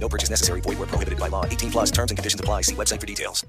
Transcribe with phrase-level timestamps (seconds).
[0.00, 0.62] No purchase necessary.
[0.62, 1.44] Void where prohibited by law.
[1.44, 2.62] 18 plus terms and conditions apply.
[2.62, 3.44] See website for details.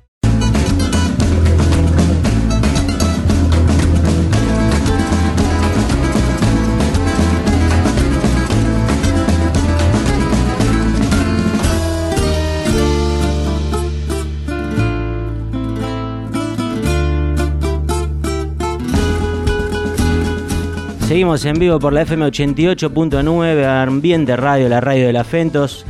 [21.11, 25.85] Seguimos en vivo por la FM 88.9, Ambiente Radio, la radio de la Fentos.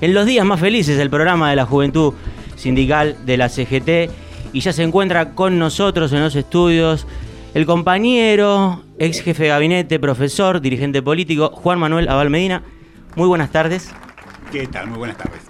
[0.00, 2.12] En los días más felices, el programa de la Juventud
[2.54, 4.10] Sindical de la CGT.
[4.52, 7.06] Y ya se encuentra con nosotros en los estudios
[7.54, 12.62] el compañero, ex jefe de gabinete, profesor, dirigente político, Juan Manuel Abal Medina.
[13.14, 13.90] Muy buenas tardes.
[14.52, 14.88] ¿Qué tal?
[14.88, 15.40] Muy buenas tardes.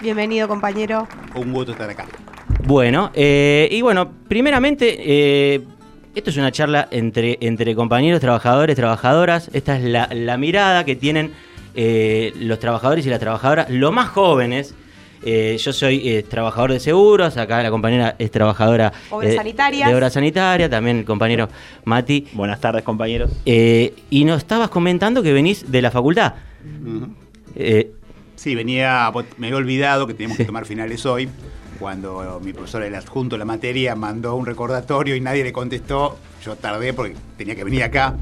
[0.00, 1.06] Bienvenido, compañero.
[1.34, 2.06] Un gusto estar acá.
[2.64, 5.60] Bueno, eh, y bueno, primeramente, eh,
[6.14, 9.50] esto es una charla entre, entre compañeros, trabajadores, trabajadoras.
[9.52, 11.32] Esta es la, la mirada que tienen
[11.74, 14.74] eh, los trabajadores y las trabajadoras, lo más jóvenes.
[15.22, 19.94] Eh, yo soy eh, trabajador de seguros, acá la compañera es trabajadora Obras eh, de
[19.94, 21.48] obra sanitaria, también el compañero
[21.84, 22.26] Mati.
[22.32, 23.30] Buenas tardes, compañeros.
[23.44, 26.34] Eh, y nos estabas comentando que venís de la facultad.
[27.54, 27.92] Eh,
[28.40, 31.28] Sí, venía, me había olvidado que teníamos que tomar finales hoy,
[31.78, 36.16] cuando mi profesor, el adjunto de la materia, mandó un recordatorio y nadie le contestó.
[36.42, 38.14] Yo tardé porque tenía que venir acá.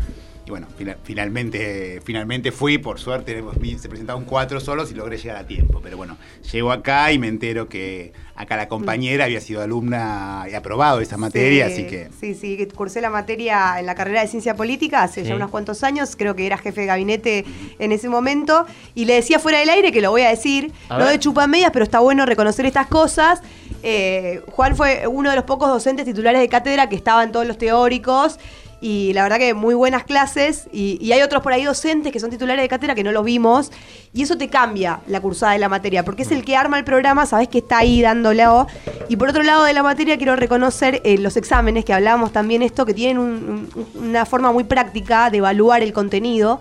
[0.49, 3.45] Y bueno, fina- finalmente, finalmente fui, por suerte
[3.79, 5.81] se presentaron cuatro solos y logré llegar a tiempo.
[5.83, 6.17] Pero bueno,
[6.51, 11.19] llego acá y me entero que acá la compañera había sido alumna y aprobado esa
[11.19, 15.03] materia, Sí, así que Sí, sí, cursé la materia en la carrera de ciencia política
[15.03, 15.29] hace Sí.
[15.29, 17.45] ya unos cuantos años, creo que era jefe de gabinete
[17.79, 20.95] en ese momento, y le decía fuera del aire, que lo voy a decir, A
[20.97, 21.13] no ver.
[21.13, 23.43] de chupamedias, pero está bueno reconocer estas cosas.
[23.83, 27.59] Eh, Juan fue uno de los pocos docentes titulares de cátedra que estaban todos los
[27.59, 28.39] teóricos.
[28.81, 30.69] Y la verdad que muy buenas clases.
[30.73, 33.73] Y, hay otros por ahí docentes que son titulares de cátedra que no los vimos.
[34.15, 36.05] Y eso te cambia la cursada de la materia.
[36.05, 38.67] Porque es el que arma el programa, sabes que está ahí dándolo.
[39.09, 42.63] Y por otro lado de la materia quiero reconocer eh, los exámenes, que hablábamos también
[42.63, 46.61] esto, que tienen un- un- una forma muy práctica de evaluar el contenido.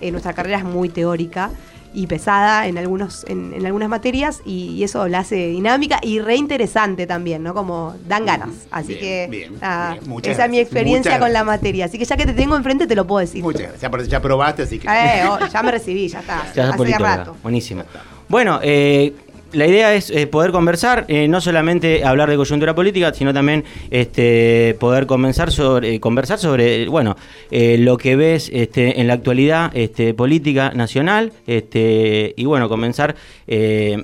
[0.00, 1.50] Eh, nuestra carrera es muy teórica
[1.98, 6.20] y pesada en algunos en, en algunas materias y, y eso la hace dinámica y
[6.20, 7.54] reinteresante también, ¿no?
[7.54, 8.50] Como dan ganas.
[8.70, 10.08] Así Bien, que bien, nada, bien.
[10.08, 11.86] Muchas esa es mi experiencia Muchas con la materia.
[11.86, 13.42] Así que ya que te tengo enfrente te lo puedo decir.
[13.42, 14.08] muchas gracias.
[14.08, 14.86] Ya, probaste, así que...
[14.86, 16.52] Eh, oh, ya me recibí, ya está.
[16.54, 17.36] Ya hace rato.
[17.42, 17.82] Buenísimo.
[18.28, 19.14] Bueno, eh,
[19.52, 23.64] la idea es eh, poder conversar, eh, no solamente hablar de coyuntura política, sino también
[23.90, 27.16] este, poder comenzar sobre, eh, conversar sobre bueno,
[27.50, 31.32] lo que ves este, en la actualidad este, política nacional.
[31.46, 33.16] Este, y bueno, comenzar,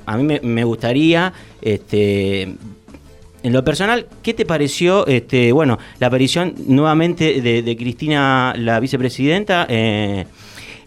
[0.06, 1.33] a mí me, gustaría...
[1.60, 2.54] Este,
[3.43, 9.66] en lo personal, ¿qué te pareció este, bueno, la aparición nuevamente de, Cristina, la vicepresidenta,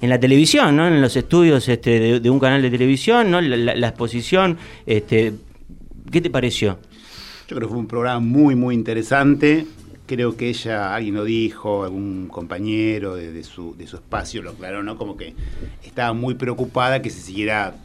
[0.01, 0.87] en la televisión, ¿no?
[0.87, 3.41] en los estudios este, de, un canal de televisión, ¿no?
[3.41, 4.57] la, exposición?
[4.85, 5.33] Este,
[6.11, 6.79] ¿Qué te pareció?
[7.47, 9.65] Yo creo que fue un programa muy, muy interesante.
[10.05, 14.51] Creo que ella, alguien lo dijo, algún compañero de, de su, de su espacio lo
[14.51, 14.97] aclaró, ¿no?
[14.97, 15.33] Como que
[15.83, 17.75] estaba muy preocupada que se siguiera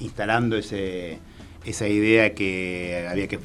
[0.00, 1.18] instalando ese,
[1.64, 3.38] esa idea que había que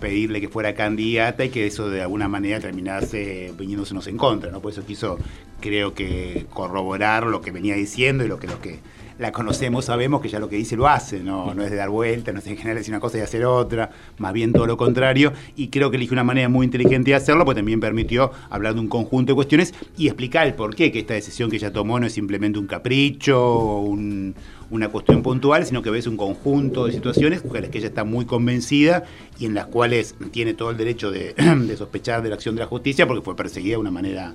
[0.00, 4.60] pedirle que fuera candidata y que eso de alguna manera terminase viniéndosenos en contra, ¿no?
[4.60, 5.18] Por eso quiso,
[5.60, 8.78] creo que, corroborar lo que venía diciendo y lo que los que
[9.18, 11.88] la conocemos sabemos que ya lo que dice lo hace, no, no es de dar
[11.90, 14.76] vuelta, no es en general decir una cosa y hacer otra, más bien todo lo
[14.76, 18.74] contrario, y creo que eligió una manera muy inteligente de hacerlo, pues también permitió hablar
[18.74, 21.72] de un conjunto de cuestiones y explicar el por qué que esta decisión que ella
[21.72, 24.36] tomó no es simplemente un capricho o un-
[24.70, 28.04] una cuestión puntual, sino que ves un conjunto de situaciones con las que ella está
[28.04, 29.04] muy convencida
[29.38, 31.34] y en las cuales tiene todo el derecho de,
[31.66, 34.34] de sospechar de la acción de la justicia porque fue perseguida de una manera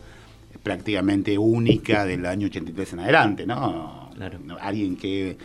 [0.63, 4.09] prácticamente única del año 83 en adelante, ¿no?
[4.15, 4.39] Claro.
[4.43, 5.37] No, Alguien que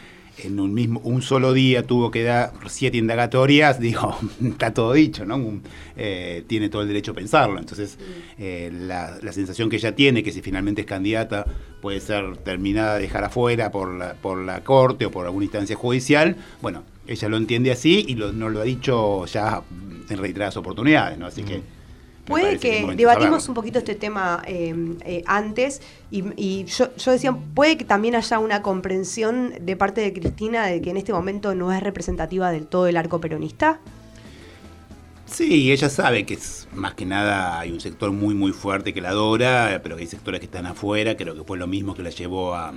[0.45, 5.25] en un mismo un solo día tuvo que dar siete indagatorias, digo, está todo dicho,
[5.25, 5.37] ¿no?
[5.37, 5.63] Un-
[5.97, 7.59] eh, tiene todo el derecho a pensarlo.
[7.59, 7.99] Entonces,
[8.39, 11.45] eh, la, la sensación que ella tiene, que si finalmente es candidata,
[11.81, 15.77] puede ser terminada de dejar afuera por la, por la corte o por alguna instancia
[15.77, 19.63] judicial, bueno, ella lo entiende así y lo- nos lo ha dicho ya
[20.09, 21.27] en reiteradas oportunidades, ¿no?
[21.27, 21.78] Así que...
[22.29, 25.81] Puede que de debatimos un poquito este tema eh, eh, antes
[26.11, 30.67] y, y yo, yo decía, puede que también haya una comprensión de parte de Cristina
[30.67, 33.81] de que en este momento no es representativa del todo el arco peronista.
[35.27, 39.01] Sí, ella sabe que es más que nada hay un sector muy muy fuerte que
[39.01, 42.03] la adora, pero que hay sectores que están afuera, creo que fue lo mismo que
[42.03, 42.73] la llevó a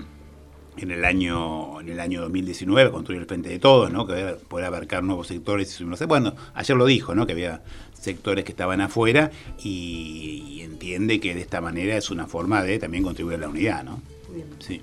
[0.77, 4.05] en el año en el año 2019 a construir el frente de todos, ¿no?
[4.07, 7.25] Que poder abarcar nuevos sectores y no sé, bueno, ayer lo dijo, ¿no?
[7.25, 7.61] Que había
[7.93, 9.31] sectores que estaban afuera
[9.63, 13.49] y, y entiende que de esta manera es una forma de también contribuir a la
[13.49, 14.01] unidad, ¿no?
[14.59, 14.81] Sí.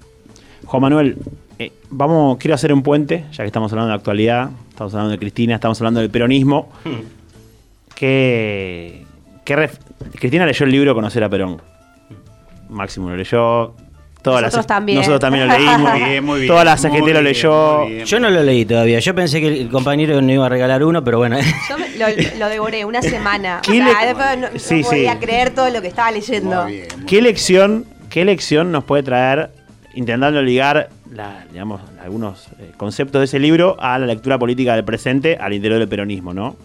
[0.67, 1.17] Juan Manuel,
[1.59, 5.19] eh, vamos, quiero hacer un puente, ya que estamos hablando de actualidad, estamos hablando de
[5.19, 6.71] Cristina, estamos hablando del peronismo.
[7.95, 9.05] ¿Qué,
[9.45, 9.79] qué ref-
[10.19, 11.61] Cristina leyó el libro Conocer a Perón.
[12.69, 13.75] Máximo lo leyó.
[14.31, 14.99] Todas Nosotros las, también.
[14.99, 15.79] Nosotros también lo leímos.
[15.93, 17.87] Muy bien, muy bien, Toda la CGT lo leyó.
[17.87, 18.05] bien.
[18.05, 18.99] Yo no lo leí todavía.
[18.99, 21.39] Yo pensé que el compañero no iba a regalar uno, pero bueno.
[21.69, 22.07] Yo me- lo,
[22.39, 23.59] lo devoré una semana.
[23.59, 24.85] O ¿Qué sea, le- después no, no Sí, sí.
[24.85, 26.63] podía creer todo lo que estaba leyendo.
[26.65, 29.51] Muy bien, muy ¿Qué lección, ¿Qué lección nos puede traer
[29.95, 34.85] intentando ligar la- digamos, algunos eh, conceptos de ese libro a la lectura política del
[34.85, 36.57] presente al interior del peronismo, ¿no?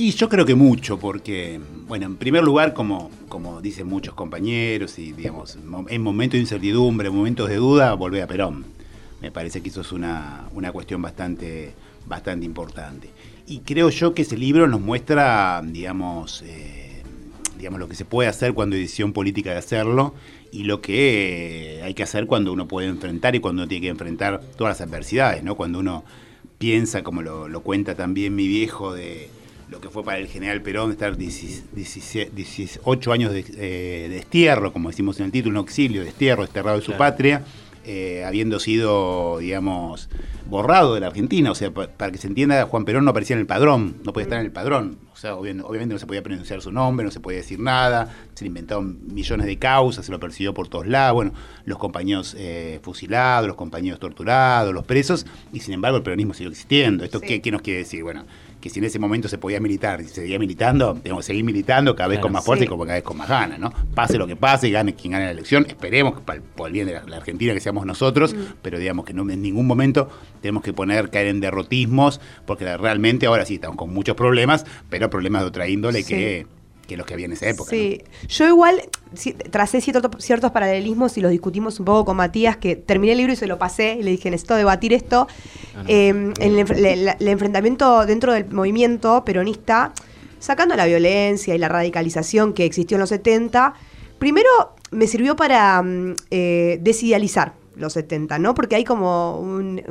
[0.00, 1.58] Y yo creo que mucho, porque,
[1.88, 6.42] bueno, en primer lugar, como, como dicen muchos compañeros, y digamos, mo- en momentos de
[6.42, 8.64] incertidumbre, en momentos de duda, volver a Perón.
[9.20, 11.72] Me parece que eso es una, una cuestión bastante,
[12.06, 13.10] bastante importante.
[13.48, 17.02] Y creo yo que ese libro nos muestra, digamos, eh,
[17.58, 20.14] digamos, lo que se puede hacer cuando hay decisión política de hacerlo
[20.52, 23.90] y lo que hay que hacer cuando uno puede enfrentar y cuando uno tiene que
[23.90, 25.56] enfrentar todas las adversidades, ¿no?
[25.56, 26.04] Cuando uno
[26.58, 29.28] piensa, como lo cuenta también mi viejo, de
[29.70, 34.72] lo que fue para el general Perón estar 17 18 años de, eh, de destierro,
[34.72, 36.98] como decimos en el título, un exilio, destierro, desterrado de su Claro.
[36.98, 37.42] patria,
[37.84, 40.10] eh, habiendo sido, digamos,
[40.46, 41.50] borrado de la Argentina.
[41.50, 44.12] O sea, pa- para que se entienda, Juan Perón no aparecía en el padrón, no
[44.12, 44.98] podía estar en el padrón.
[45.12, 48.14] O sea, obvi- obviamente no se podía pronunciar su nombre, no se podía decir nada,
[48.34, 51.32] se le inventaron millones de causas, se lo persiguió por todos lados, bueno,
[51.64, 56.50] los compañeros eh, fusilados, los compañeros torturados, los presos, y sin embargo el peronismo siguió
[56.50, 57.04] existiendo.
[57.04, 57.26] ¿Esto Sí.
[57.26, 58.02] qué, qué nos quiere decir?
[58.02, 58.26] Bueno,
[58.60, 61.44] que si en ese momento se podía militar y se seguía militando, tenemos que seguir
[61.44, 62.22] militando cada vez Claro.
[62.24, 62.66] con más fuerza Sí.
[62.66, 63.72] y como cada vez con más ganas, ¿no?
[63.94, 66.72] Pase lo que pase, gane quien gane la elección, esperemos que para el, por el
[66.72, 70.08] bien de la, la Argentina que seamos nosotros, pero digamos que no en ningún momento
[70.40, 75.08] tenemos que poner, caer en derrotismos, porque realmente ahora sí estamos con muchos problemas, pero
[75.10, 76.14] problemas de otra índole Sí.
[76.14, 76.46] que,
[76.88, 77.70] que los que había en esa época.
[77.70, 78.80] Sí, yo igual
[79.14, 83.18] sí, tracé cierto- ciertos paralelismos y los discutimos un poco con Matías, que terminé el
[83.18, 85.28] libro y se lo pasé y le dije, necesito debatir esto.
[85.86, 89.92] Eh, en el, enfrentamiento dentro del movimiento peronista,
[90.40, 93.74] sacando la violencia y la radicalización que existió en los 70,
[94.18, 94.48] primero
[94.90, 98.54] me sirvió para mm, eh, desidealizar los 70, ¿no?
[98.54, 99.82] Porque hay como un,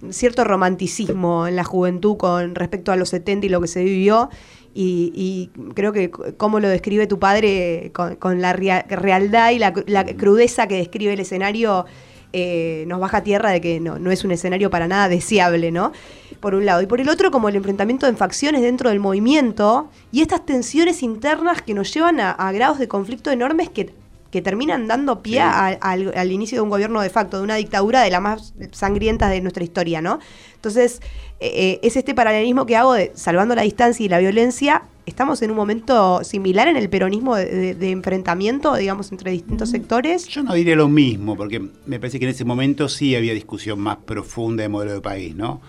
[0.00, 3.82] un cierto romanticismo en la juventud con respecto a los 70 y lo que se
[3.84, 4.30] vivió.
[4.72, 9.58] Y, y creo que cómo lo describe tu padre con, con la rea- realidad y
[9.58, 11.86] la, la crudeza que describe el escenario
[12.32, 15.72] eh, nos baja a tierra de que no, no es un escenario para nada deseable,
[15.72, 15.90] ¿no?
[16.38, 16.80] Por un lado.
[16.82, 21.02] Y por el otro, como el enfrentamiento en facciones dentro del movimiento y estas tensiones
[21.02, 23.92] internas que nos llevan a, a grados de conflicto enormes que,
[24.30, 25.38] que terminan dando pie Sí.
[25.40, 28.54] a- al, al inicio de un gobierno de facto, de una dictadura de las más
[28.72, 30.18] sangrientas de nuestra historia, ¿no?
[30.54, 31.00] Entonces,
[31.40, 34.82] eh, eh, es este paralelismo que hago de salvando la distancia y la violencia.
[35.06, 39.70] Estamos en un momento similar en el peronismo de, de- de enfrentamiento, digamos, entre distintos
[39.70, 40.28] sectores.
[40.28, 43.80] Yo no diría lo mismo, porque me parece que en ese momento sí había discusión
[43.80, 45.60] más profunda de modelo de país, ¿no?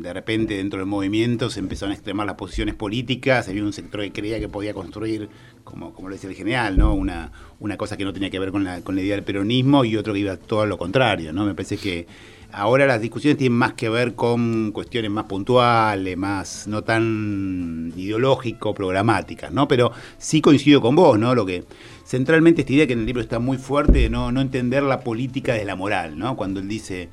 [0.00, 4.00] De repente dentro del movimiento se empezaron a extremar las posiciones políticas, había un sector
[4.00, 5.28] que creía que podía construir,
[5.64, 6.94] como, como lo decía el general, ¿no?
[6.94, 7.30] Una,
[7.60, 9.96] una cosa que no tenía que ver con la, con la idea del peronismo y
[9.96, 11.44] otro que iba todo lo contrario, ¿no?
[11.44, 12.06] Me parece que
[12.52, 18.74] ahora las discusiones tienen más que ver con cuestiones más puntuales, más no tan ideológico,
[18.74, 19.66] programáticas, ¿no?
[19.68, 21.34] Pero sí coincido con vos, ¿no?
[21.34, 21.64] Lo que
[22.04, 25.00] centralmente esta idea que en el libro está muy fuerte de no, no entender la
[25.00, 26.36] política de la moral, ¿no?
[26.36, 27.08] Cuando él dice,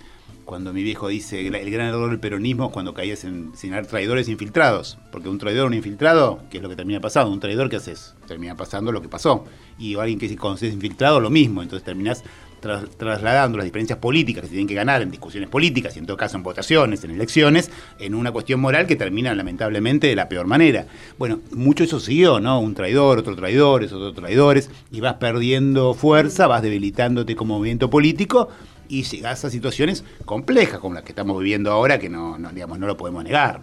[0.49, 4.27] cuando mi viejo dice el gran error del peronismo es cuando caías en señalar traidores
[4.29, 7.31] infiltrados, porque un traidor, un infiltrado, ¿qué es lo que termina pasando?
[7.31, 8.15] Un traidor, ¿qué haces?
[8.27, 9.45] Termina pasando lo que pasó.
[9.77, 11.61] Y alguien que se conoce infiltrado, lo mismo.
[11.61, 12.23] Entonces terminás
[12.61, 16.07] tras- trasladando las diferencias políticas que se tienen que ganar en discusiones políticas y en
[16.07, 20.27] todo caso en votaciones, en elecciones, en una cuestión moral que termina lamentablemente de la
[20.29, 20.87] peor manera.
[21.19, 22.59] Bueno, mucho eso siguió, ¿no?
[22.59, 28.49] Un traidor, otro traidor, otro traidores, y vas perdiendo fuerza, vas debilitándote como movimiento político
[28.89, 32.79] y llegás a situaciones complejas como las que estamos viviendo ahora, que no, no, digamos,
[32.79, 33.61] no lo podemos negar.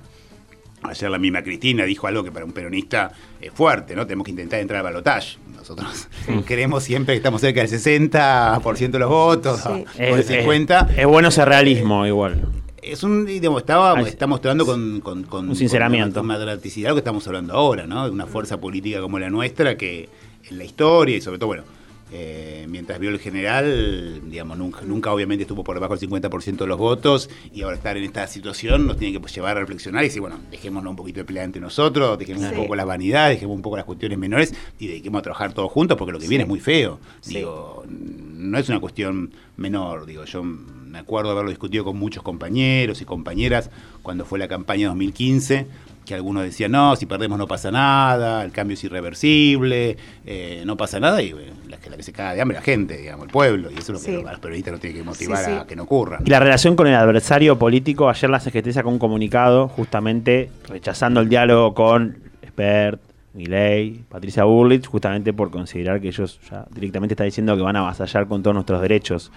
[0.82, 4.06] Ayer la misma Cristina dijo algo que para un peronista es fuerte, ¿no?
[4.06, 5.38] Tenemos que intentar entrar al balotaje.
[5.54, 6.08] Nosotros
[6.46, 9.68] queremos siempre que estamos cerca del 60% de los votos, Sí.
[9.68, 10.90] o Es, del 50%.
[10.92, 12.46] es- es bueno ese realismo igual.
[12.82, 16.20] Es un, digamos, estaba, Ay, está mostrando con, con, con- Un sinceramiento.
[16.20, 18.04] con una dramaticidad lo que estamos hablando ahora, ¿no?
[18.04, 20.08] De una fuerza política como la nuestra que
[20.48, 21.64] en la historia y sobre todo, bueno,
[22.12, 26.66] eh, mientras vio el general, digamos, nunca, nunca obviamente estuvo por debajo del 50% de
[26.66, 30.04] los votos y ahora estar en esta situación nos tiene que pues, llevar a reflexionar
[30.04, 32.48] y decir, bueno, dejémonos un poquito de pelea entre nosotros, dejemos Sí.
[32.50, 35.70] un poco la vanidad, dejemos un poco las cuestiones menores y dediquemos a trabajar todos
[35.72, 37.00] juntos porque lo que viene es muy feo.
[37.26, 43.00] Digo, no es una cuestión menor, digo, yo me acuerdo haberlo discutido con muchos compañeros
[43.02, 43.70] y compañeras
[44.02, 45.66] cuando fue la campaña 2015,
[46.06, 50.76] que algunos decían, no, si perdemos no pasa nada, el cambio es irreversible, eh, no
[50.76, 53.26] pasa nada, y bueno, la, que- la que se caga de hambre la gente, digamos,
[53.26, 54.22] el pueblo, y eso es lo que Sí.
[54.22, 55.56] los periodistas nos tiene que motivar Sí, sí.
[55.58, 56.20] a que no ocurra.
[56.24, 61.20] Y la relación con el adversario político, ayer la CGT sacó un comunicado justamente rechazando
[61.20, 63.00] el diálogo con Spert,
[63.34, 67.80] Milei, Patricia Burlich, justamente por considerar que ellos ya directamente están diciendo que van a
[67.80, 69.30] avasallar con todos nuestros derechos.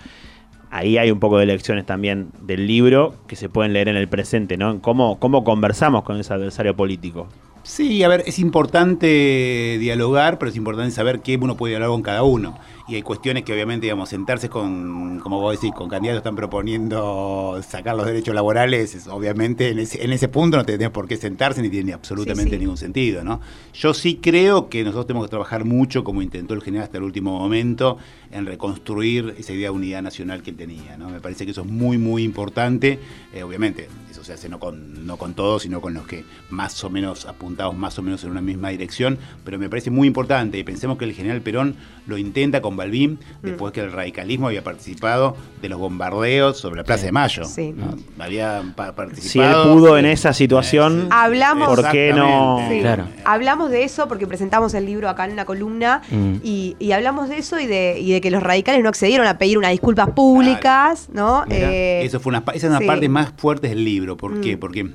[0.72, 4.08] Ahí hay un poco de lecciones también del libro que se pueden leer en el
[4.08, 4.70] presente, ¿no?
[4.72, 7.28] En cómo, cómo conversamos con ese adversario político.
[7.64, 12.02] Sí, a ver, es importante dialogar, pero es importante saber qué uno puede dialogar con
[12.04, 12.58] cada uno.
[12.90, 16.36] Y hay cuestiones que obviamente, digamos, sentarse con, como vos decís, con candidatos que están
[16.36, 21.08] proponiendo sacar los derechos laborales, es- obviamente en ese, en ese punto no tenés por
[21.08, 22.60] qué sentarse ni tiene absolutamente Sí, sí.
[22.60, 23.42] ningún sentido, ¿no?
[23.74, 27.04] Yo sí creo que nosotros tenemos que trabajar mucho, como intentó el general hasta el
[27.04, 27.98] último momento,
[28.32, 31.10] en reconstruir esa idea de unidad nacional que él tenía, ¿no?
[31.10, 33.00] Me parece que eso es muy, muy importante.
[33.34, 36.84] Eh, obviamente, eso se hace no con, no con todos, sino con los que más
[36.84, 40.58] o menos apuntados más o menos en una misma dirección, pero me parece muy importante.
[40.58, 41.76] Y pensemos que el general Perón
[42.08, 46.84] lo intenta con Balbín, después que el radicalismo había participado de los bombardeos sobre la
[46.84, 47.46] Plaza de Mayo.
[47.46, 47.74] Sí.
[47.76, 47.96] ¿no?
[48.24, 49.74] Había pa- Si él participado.
[49.74, 52.60] pudo en esa situación, Hablamos- ¿por qué no?
[52.60, 52.76] Exactamente.
[52.76, 52.82] Sí.
[52.82, 53.08] Claro.
[53.26, 56.36] Hablamos de eso porque presentamos el libro acá en una columna Mm.
[56.44, 59.38] y, y hablamos de eso y de, y de que los radicales no accedieron a
[59.38, 61.44] pedir unas disculpas públicas, ¿no?
[61.48, 62.86] Mirá, Eh, eso fue una, esa es una sí.
[62.86, 64.18] parte más fuerte del libro.
[64.18, 64.56] ¿Por qué?
[64.56, 64.60] Mm.
[64.60, 64.90] Porque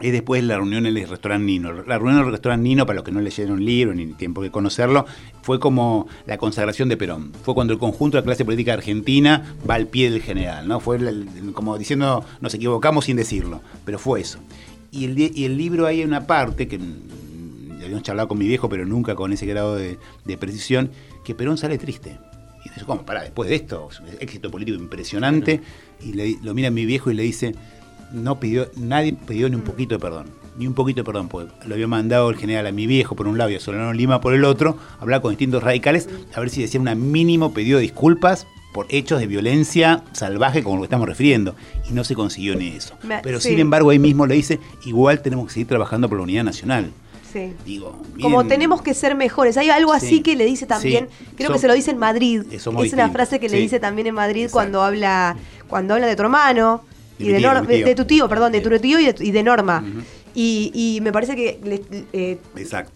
[0.00, 1.72] es después la reunión en el restaurante Nino.
[1.72, 4.42] La reunión en el restaurante Nino, para los que no leyeron el libro ni tiempo
[4.42, 5.06] de conocerlo,
[5.42, 7.32] fue como la consagración de Perón.
[7.42, 10.68] Fue cuando el conjunto de la clase política argentina va al pie del general.
[10.68, 10.78] ¿no?
[10.80, 10.98] Fue
[11.52, 13.60] como diciendo, nos equivocamos sin decirlo.
[13.84, 14.38] Pero fue eso.
[14.92, 18.68] Y el, y el libro hay una parte que mm, habíamos charlado con mi viejo,
[18.68, 20.90] pero nunca con ese grado de, de precisión,
[21.24, 22.18] que Perón sale triste.
[22.64, 23.02] Y dice, ¿cómo?
[23.04, 23.88] Pará, después de esto,
[24.20, 25.60] éxito político impresionante.
[26.04, 27.54] Y le- lo mira mi viejo y le dice,
[28.12, 30.26] no pidió, nadie pidió ni un poquito de perdón.
[30.56, 33.28] Ni un poquito de perdón, porque lo había mandado el general a mi viejo por
[33.28, 36.50] un lado y a Solano Lima por el otro, hablar con distintos radicales, a ver
[36.50, 40.86] si decía un mínimo pedido de disculpas por hechos de violencia salvaje como lo que
[40.86, 41.54] estamos refiriendo.
[41.88, 42.94] Y no se consiguió ni eso.
[43.22, 43.50] Pero sí.
[43.50, 46.90] sin embargo ahí mismo le dice, igual tenemos que seguir trabajando por la unidad nacional.
[47.32, 47.52] sí.
[47.64, 49.56] Digo, Como tenemos que ser mejores.
[49.58, 50.20] Hay algo así Sí.
[50.22, 51.26] que le dice también, Sí.
[51.36, 52.42] creo que se lo dice en Madrid.
[52.50, 54.54] Eh, Es una frase que le dice también en Madrid Exacto.
[54.54, 55.36] cuando habla
[55.68, 56.82] cuando habla de tu hermano
[57.18, 59.84] y de, tío, de tu tío, perdón, de tu tío y de, y de Norma.
[60.34, 61.82] Y, y me parece que le-
[62.12, 62.38] eh,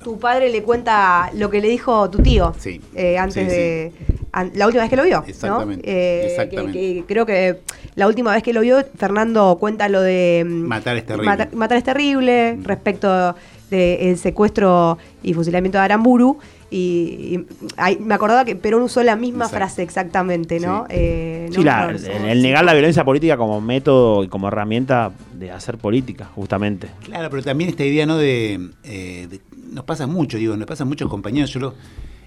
[0.05, 2.81] tu padre le cuenta lo que le dijo tu tío Sí.
[2.95, 3.93] eh, antes Sí, de
[4.33, 5.21] an- la última vez que lo vio.
[5.23, 5.27] ¿no?
[5.27, 6.79] Exactamente, Eh, exactamente.
[6.79, 7.61] que- que creo que
[7.97, 11.27] la última vez que lo vio, Fernando cuenta lo de mm, Matar es terrible.
[11.27, 13.35] Matar, matar es terrible respecto
[13.77, 16.39] del secuestro y fusilamiento de Aramburu.
[16.71, 19.57] Y, y ahí me acordaba que Perón usó la misma Exacto.
[19.59, 20.87] frase exactamente, ¿no?
[20.89, 20.95] Sí.
[20.97, 24.49] Eh, Sí, no- la- no- el, el negar la violencia política como método y como
[24.49, 26.89] herramienta de hacer política, justamente.
[27.05, 28.17] Claro, pero también esta idea, ¿no?
[28.17, 31.51] De, eh, de- nos pasa mucho, digo, nos pasa a muchos compañeros.
[31.53, 31.75] Yo lo,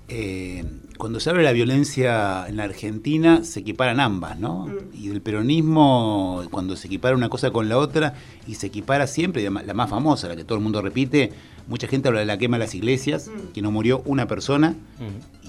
[0.07, 0.63] eh,
[0.97, 4.67] cuando se habla de la violencia en la Argentina, se equiparan ambas, ¿no?
[4.93, 8.13] Y del peronismo, cuando se equipara una cosa con la otra,
[8.47, 11.31] y se equipara siempre, y la más famosa, la que todo el mundo repite,
[11.67, 14.75] mucha gente habla de la quema de las iglesias, que no murió una persona,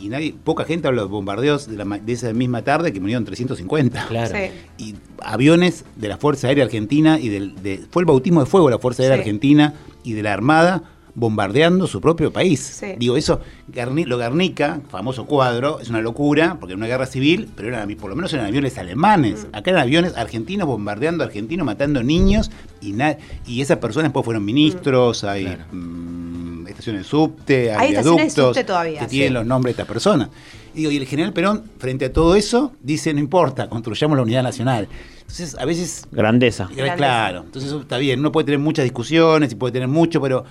[0.00, 2.92] y nadie, poca gente habla de los bombardeos de, la ma- de esa misma tarde
[2.92, 4.34] que murieron 350 Claro.
[4.34, 4.84] Sí.
[4.84, 8.66] y aviones de la Fuerza Aérea Argentina y del, de, fue el bautismo de fuego
[8.68, 9.20] de la Fuerza Aérea Sí.
[9.20, 10.82] Argentina y de la Armada
[11.18, 12.60] bombardeando su propio país.
[12.60, 12.88] Sí.
[12.98, 13.40] Digo, eso,
[13.72, 17.88] Garni- lo Garnica, famoso cuadro, es una locura, porque era una guerra civil, pero eran,
[17.96, 19.46] por lo menos eran aviones alemanes.
[19.52, 22.50] Acá eran aviones argentinos bombardeando argentinos, matando niños,
[22.82, 27.88] y, na- y esas personas después fueron ministros, hay mm, estaciones de subte, hay, Hay
[27.94, 30.28] estaciones de viaductos subte todavía, que tienen los nombres de estas personas.
[30.74, 34.22] Y, digo, y el general Perón, frente a todo eso, dice, no importa, construyamos la
[34.22, 34.86] unidad nacional.
[35.20, 36.68] Entonces, a veces Grandeza.
[36.74, 40.20] Claro, Claro, entonces eso está bien, uno puede tener muchas discusiones y puede tener mucho,
[40.20, 40.44] pero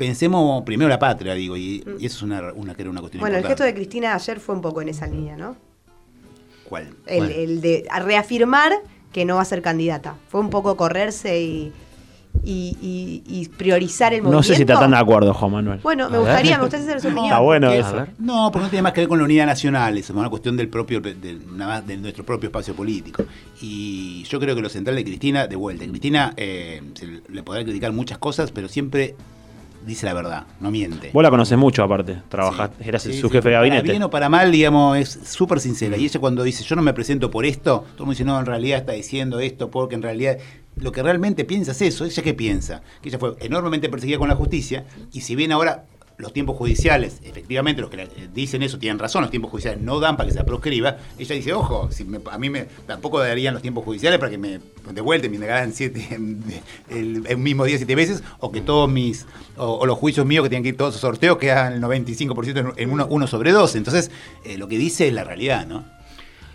[0.00, 3.20] pensemos primero la patria, digo, y, y eso es una, una, que era una cuestión
[3.20, 5.56] Bueno, el gesto de Cristina ayer fue un poco en esa línea, ¿no?
[6.64, 6.88] ¿Cuál?
[7.06, 8.72] El, de reafirmar
[9.12, 10.14] que no va a ser candidata.
[10.28, 11.72] Fue un poco correrse y,
[12.44, 14.48] y- y- y priorizar el No movimiento.
[14.48, 15.80] sé si está tan de acuerdo, Juan Manuel.
[15.82, 17.26] Bueno, me gustaría, me gustaría saber su opinión.
[17.26, 18.06] Está bueno.
[18.20, 20.68] No, porque no tiene más que ver con la unidad nacional, es una cuestión del
[20.68, 23.24] propio, del- de nuestro propio espacio político.
[23.60, 27.64] Y yo creo que lo central de Cristina, de vuelta, Cristina eh, se le podrá
[27.64, 29.16] criticar muchas cosas, pero siempre
[29.86, 31.10] dice la verdad, no miente.
[31.12, 32.18] Vos la conocés mucho, aparte.
[32.28, 33.90] Trabajaste, eras Sí, su sí, jefe de Para gabinete.
[33.90, 35.96] bien o para mal, digamos, es súper sincera.
[35.96, 38.38] Y ella cuando dice, yo no me presento por esto, todo el mundo dice, no,
[38.38, 40.38] en realidad está diciendo esto porque en realidad
[40.76, 42.04] lo que realmente piensa es eso.
[42.04, 42.82] ¿Ella qué piensa?
[43.02, 45.84] Que ella fue enormemente perseguida con la justicia y si bien ahora
[46.20, 49.98] los tiempos judiciales, efectivamente, los que eh, dicen eso tienen razón, los tiempos judiciales no
[50.00, 53.54] dan para que se proscriba, ella dice, ojo, si me- a mí me, tampoco darían
[53.54, 54.60] los tiempos judiciales para que me
[54.92, 56.06] devuelten, me negaran siete,
[56.90, 60.62] el, mismo día siete veces, o que todos mis, o, los juicios míos que tienen
[60.62, 63.78] que ir todos esos sorteos quedan el 95% en, en uno, sobre 12.
[63.78, 64.10] Entonces,
[64.44, 65.84] eh, lo que dice es la realidad, ¿no?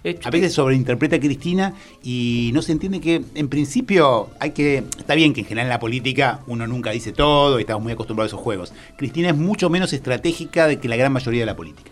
[0.06, 4.84] Eh, A veces sobreinterpreta a Cristina y no se entiende que en principio hay que.
[5.00, 7.92] Está bien que en general en la política uno nunca dice todo y estamos muy
[7.92, 8.72] acostumbrados a esos juegos.
[8.98, 11.92] Cristina es mucho menos estratégica de que la gran mayoría de la política.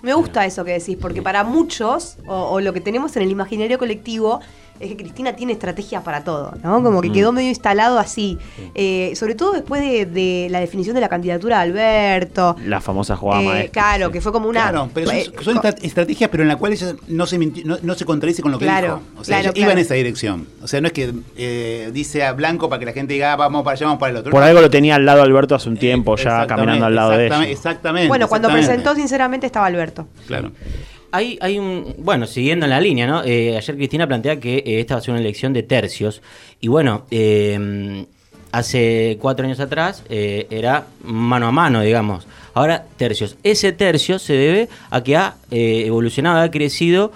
[0.00, 3.30] Me gusta eso que decís, porque para muchos, o, o lo que tenemos en el
[3.30, 4.40] imaginario colectivo,
[4.82, 6.82] es que Cristina tiene estrategias para todo, ¿no?
[6.82, 7.12] Como que Mm.
[7.12, 8.38] quedó medio instalado así.
[8.74, 12.56] Eh, sobre todo después de, de la definición de la candidatura de Alberto.
[12.66, 13.72] La famosa jugada Eh, maestra.
[13.82, 14.62] claro, que fue como una.
[14.62, 15.10] Claro, pero
[15.42, 18.42] son, eh, estrategias, pero en la cual ella no se, minti- no, no se contradice
[18.42, 19.20] con lo que Claro, dijo.
[19.20, 20.46] O sea, claro, ella iba en esa dirección.
[20.62, 23.36] O sea, no es que eh, dice a Blanco para que la gente diga, ah,
[23.36, 24.30] vamos para allá, vamos para el otro.
[24.32, 27.26] Por algo lo tenía al lado Alberto hace un tiempo, ya caminando al lado de
[27.26, 27.52] exactamente, ella.
[27.58, 28.08] Exactamente.
[28.08, 30.06] bueno, cuando presentó, sinceramente, estaba Alberto.
[30.26, 30.52] Claro.
[31.14, 31.94] Hay, hay un.
[31.98, 33.22] Bueno, siguiendo en la línea, ¿no?
[33.22, 36.22] Eh, ayer Cristina plantea que eh, esta va a ser una elección de tercios.
[36.58, 38.06] Y bueno, eh,
[38.50, 42.26] hace cuatro años atrás eh, era mano a mano, digamos.
[42.54, 43.36] Ahora tercios.
[43.42, 47.12] Ese tercio se debe a que ha evolucionado, ha crecido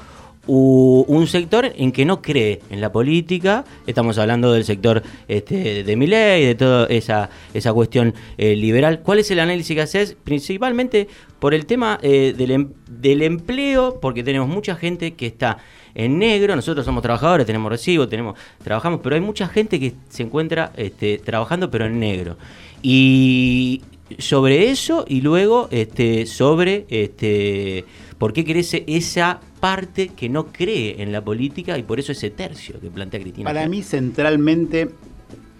[0.47, 3.65] un sector en que no cree en la política.
[3.87, 9.01] Estamos hablando del sector este, de Milei, de toda esa, esa cuestión eh, liberal.
[9.01, 10.17] ¿Cuál es el análisis que haces?
[10.23, 15.59] Principalmente por el tema eh, del, em- del empleo, porque tenemos mucha gente que está
[15.95, 16.55] en negro.
[16.55, 21.19] Nosotros somos trabajadores, tenemos recibo, tenemos, trabajamos, pero hay mucha gente que se encuentra este,
[21.19, 22.37] trabajando, pero en negro.
[22.83, 23.83] Y
[24.19, 27.85] sobre eso y luego este, sobre este,
[28.19, 32.31] por qué crece esa parte que no cree en la política y por eso ese
[32.31, 33.51] tercio que plantea Cristina.
[33.51, 34.91] Para mí, centralmente,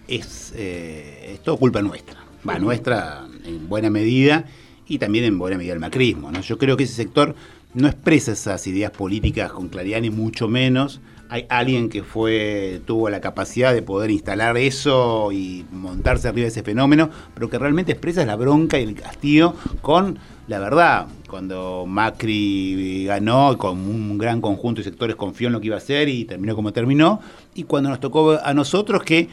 [0.07, 2.17] es, eh, es todo culpa nuestra.
[2.49, 4.45] Va, nuestra en buena medida
[4.87, 6.31] y también en buena medida el macrismo.
[6.31, 6.41] ¿no?
[6.41, 7.35] Yo creo que ese sector
[7.75, 11.01] no expresa esas ideas políticas con claridad, ni mucho menos.
[11.29, 16.49] Hay alguien que fue tuvo la capacidad de poder instalar eso y montarse arriba de
[16.49, 21.09] ese fenómeno, pero que realmente expresa la bronca y el castigo con la verdad.
[21.29, 25.79] Cuando Macri ganó, con un gran conjunto de sectores confió en lo que iba a
[25.79, 27.21] hacer y terminó como terminó,
[27.55, 29.29] y cuando nos tocó a nosotros que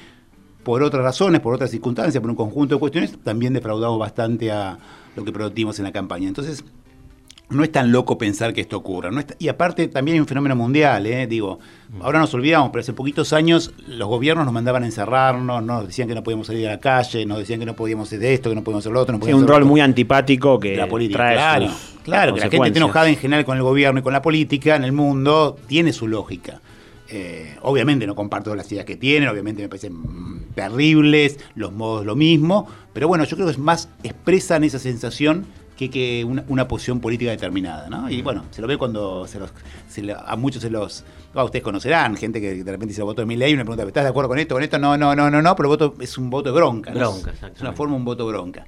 [0.63, 4.79] por otras razones, por otras circunstancias, por un conjunto de cuestiones, también defraudamos bastante a
[5.15, 6.27] lo que prometimos en la campaña.
[6.27, 6.63] Entonces,
[7.49, 9.11] no es tan loco pensar que esto ocurra.
[9.11, 11.27] No y aparte también hay un fenómeno mundial, ¿eh?
[11.27, 11.59] digo,
[12.01, 16.07] ahora nos olvidamos, pero hace poquitos años los gobiernos nos mandaban a encerrarnos, nos decían
[16.07, 18.55] que no podíamos salir a la calle, nos decían que no podíamos hacer esto, que
[18.55, 19.13] no podíamos hacer lo otro.
[19.13, 19.71] No podíamos un hacer lo rol otro.
[19.71, 21.17] muy antipático que la política.
[21.17, 21.67] trae claro,
[22.03, 22.77] claro, que la gente consecuencias.
[22.77, 26.07] enojada en general con el gobierno y con la política en el mundo tiene su
[26.07, 26.61] lógica.
[27.09, 32.05] Eh, obviamente no comparto las ideas que tienen, obviamente me parecen mm, terribles, los modos
[32.05, 35.45] lo mismo, pero bueno, yo creo que es más expresan esa sensación
[35.77, 38.09] que, que una, una posición política determinada, ¿no?
[38.09, 39.51] Y bueno, se lo ve cuando se los,
[39.87, 43.21] se lo- a muchos se los, ah, ustedes conocerán, gente que de repente dice voto
[43.21, 44.55] de mi ley y me pregunta, ¿estás de acuerdo con esto?
[44.55, 46.91] Con esto, no, no, no, no, no, pero el voto es un voto de bronca,
[46.91, 46.99] ¿no?
[46.99, 48.65] Bronca, Es una forma un voto bronca.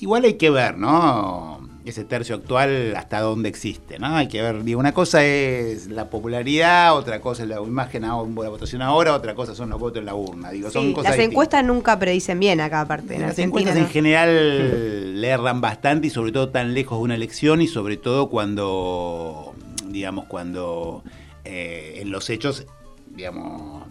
[0.00, 1.66] Igual hay que ver, ¿no?
[1.84, 4.14] Ese tercio actual hasta dónde existe, ¿no?
[4.14, 8.14] Hay que ver, digo, una cosa es la popularidad, otra cosa es la imagen, la
[8.14, 10.50] votación ahora, otra cosa son los votos en la urna.
[10.50, 11.32] Digo, son cosas las distintas.
[11.32, 13.14] encuestas nunca predicen bien acá, aparte.
[13.14, 13.80] En Las Argentina, encuestas ¿no?
[13.80, 17.96] en general le erran bastante y sobre todo tan lejos de una elección y sobre
[17.96, 19.54] todo cuando,
[19.86, 21.02] digamos, cuando
[21.44, 22.66] eh, en los hechos,
[23.10, 23.84] digamos,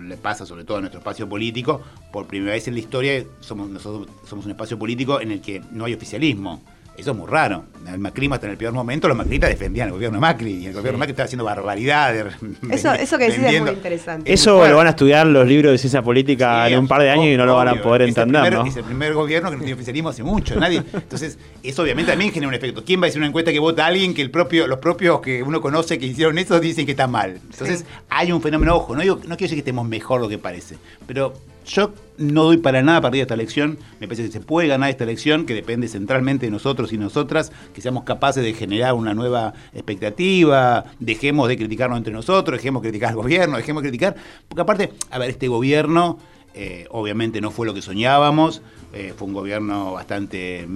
[0.00, 1.80] le pasa sobre todo a nuestro espacio político,
[2.12, 5.62] por primera vez en la historia somos nosotros somos un espacio político en el que
[5.70, 6.62] no hay oficialismo.
[7.00, 7.64] Eso es muy raro.
[7.90, 10.66] El macrismo hasta en el peor momento, los macristas defendían al gobierno de Macri y
[10.66, 12.26] el gobierno de Macri estaba haciendo barbaridades.
[12.70, 14.32] Eso, eso que decís es muy interesante.
[14.32, 17.10] Eso lo van a estudiar los libros de ciencia política Sí, en un par de
[17.10, 18.66] años y no lo van a poder entender, primer- ¿no?
[18.66, 20.82] Es el primer gobierno que no tiene oficialismo hace mucho, nadie.
[20.92, 22.84] Entonces, eso obviamente también genera un efecto.
[22.84, 25.20] ¿Quién va a hacer una encuesta que vota a alguien que el propio, los propios
[25.20, 27.40] que uno conoce que hicieron eso dicen que está mal?
[27.50, 30.38] Entonces, hay un fenómeno, ojo, no, digo- no quiero decir que estemos mejor lo que
[30.38, 31.32] parece, pero
[31.66, 33.78] Yo no doy para nada partida esta elección.
[33.98, 37.50] Me parece que se puede ganar esta elección, que depende centralmente de nosotros y nosotras,
[37.74, 42.90] que seamos capaces de generar una nueva expectativa, dejemos de criticarnos entre nosotros, dejemos de
[42.90, 44.14] criticar al gobierno, dejemos de criticar.
[44.46, 46.18] Porque aparte, a ver, este gobierno
[46.54, 48.60] eh, obviamente no fue lo que soñábamos,
[48.92, 50.66] eh, fue un gobierno bastante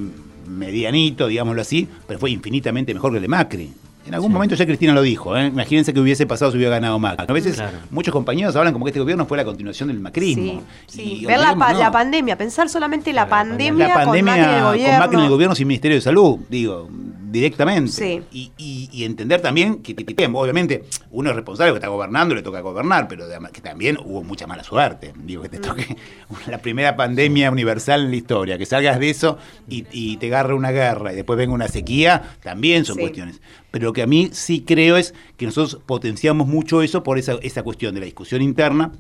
[0.49, 3.73] medianito, digámoslo así, pero fue infinitamente mejor que el de Macri.
[4.07, 5.47] En algún momento ya Cristina lo dijo, ¿eh?
[5.47, 7.25] imagínense que hubiese pasado si hubiera ganado Macri.
[7.29, 10.63] A veces muchos compañeros hablan como que este gobierno fue la continuación del macrismo.
[10.87, 11.79] Sí, Y ver la, olvidemos, pa- no.
[11.79, 14.91] la pandemia, pensar solamente la pandemia, La pandemia con Macri en el gobierno.
[14.93, 16.89] con Macri en el gobierno sin Ministerio de Salud, digo,
[17.35, 17.93] directamente.
[17.93, 18.23] Sí.
[18.33, 22.35] Y, y- y entender también que, que- que, obviamente, uno es responsable que está gobernando,
[22.35, 25.13] le toca gobernar, pero que también hubo mucha mala suerte.
[25.25, 25.97] Digo, que te toque
[26.49, 30.55] la primera pandemia universal en la historia, que salgas de eso y, y te agarre
[30.55, 33.01] una guerra y después venga una sequía, también son Sí.
[33.03, 33.41] cuestiones.
[33.71, 37.35] Pero lo que a mí sí creo es que nosotros potenciamos mucho eso por esa,
[37.43, 38.93] esa cuestión de la discusión interna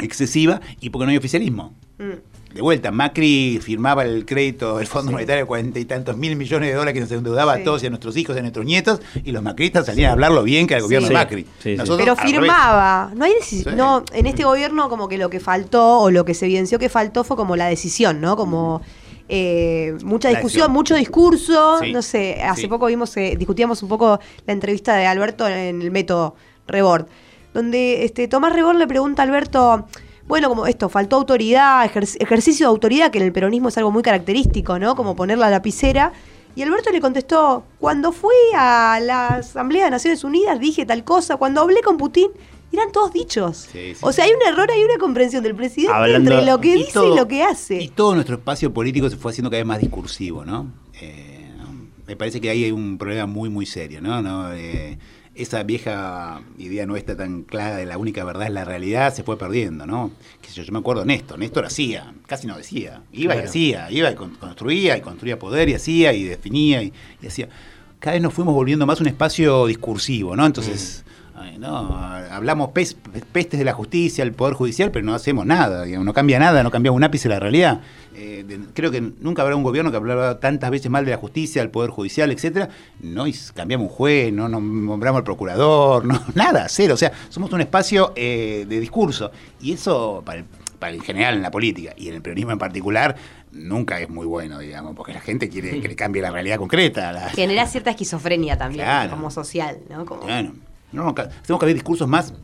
[0.00, 1.74] excesiva y porque no hay oficialismo.
[1.98, 2.31] Mm.
[2.54, 6.68] De vuelta, Macri firmaba el crédito del Fondo Monetario de cuarenta y tantos mil millones
[6.68, 7.60] de dólares que nos endeudaba Sí.
[7.62, 10.12] a todos y a nuestros hijos y a nuestros nietos, y los macristas salían a
[10.12, 11.14] hablar lo bien que era el gobierno Sí.
[11.14, 11.42] de Macri.
[11.42, 11.76] Sí, sí.
[11.76, 13.10] Nosotros, Pero firmaba.
[13.14, 13.32] No hay
[13.74, 16.88] no, en este gobierno como que lo que faltó o lo que se evidenció que
[16.90, 18.36] faltó fue como la decisión, ¿no?
[18.36, 18.82] Como
[19.28, 21.78] eh, mucha discusión, mucho discurso.
[21.80, 21.90] Sí.
[21.92, 22.66] No sé, hace Sí.
[22.66, 26.34] poco vimos, eh, discutíamos un poco la entrevista de Alberto en el método
[26.66, 27.06] Rebord,
[27.54, 29.86] donde este Tomás Rebord le pregunta a Alberto,
[30.28, 33.90] bueno, como esto, faltó autoridad, ejer- ejercicio de autoridad, que en el peronismo es algo
[33.90, 34.94] muy característico, ¿no?
[34.96, 36.12] Como poner la lapicera.
[36.54, 41.36] Y Alberto le contestó, cuando fui a la Asamblea de Naciones Unidas dije tal cosa,
[41.36, 42.28] cuando hablé con Putin,
[42.72, 43.68] eran todos dichos.
[43.72, 44.00] Sí, sí.
[44.02, 46.74] O sea, hay un error, hay una comprensión del presidente Hablando- entre lo que Y
[46.78, 47.80] dice todo- y lo que hace.
[47.82, 50.66] Y todo nuestro espacio político se fue haciendo cada vez más discursivo, ¿no?
[51.00, 51.50] Eh,
[52.06, 54.20] me parece que ahí hay un problema muy, muy serio, ¿no?
[54.22, 54.52] ¿No?
[54.52, 54.98] Eh,
[55.34, 59.38] esa vieja idea nuestra tan clara de la única verdad es la realidad se fue
[59.38, 60.10] perdiendo, ¿no?
[60.42, 63.90] Sé yo, yo me acuerdo de Néstor, Néstor hacía, casi no decía, iba y hacía,
[63.90, 66.92] iba y con- construía y construía poder y hacía y definía y,
[67.22, 67.48] y hacía.
[67.98, 70.44] Cada vez nos fuimos volviendo más un espacio discursivo, ¿no?
[70.44, 71.04] Entonces...
[71.62, 71.96] no,
[72.30, 72.96] hablamos pes-
[73.32, 76.62] pestes de la justicia, el poder judicial, pero no hacemos nada, digamos, no cambia nada,
[76.62, 77.80] no cambia un ápice la realidad.
[78.14, 81.16] Eh, de- creo que nunca habrá un gobierno que hablara tantas veces mal de la
[81.16, 82.68] justicia, del poder judicial, etcétera.
[83.00, 86.94] No y cambiamos un juez, no, no nombramos al procurador, no, nada, cero.
[86.94, 89.30] O sea, somos un espacio eh, de discurso.
[89.60, 90.44] Y eso para el,
[90.78, 93.14] para el general en la política y en el peronismo en particular
[93.52, 97.12] nunca es muy bueno, digamos, porque la gente quiere que le cambie la realidad concreta.
[97.12, 99.10] la- Genera cierta esquizofrenia también, Claro.
[99.10, 100.04] como social, ¿no?
[100.06, 100.54] Como- Bueno,
[100.92, 102.34] no, tenemos que haber discursos más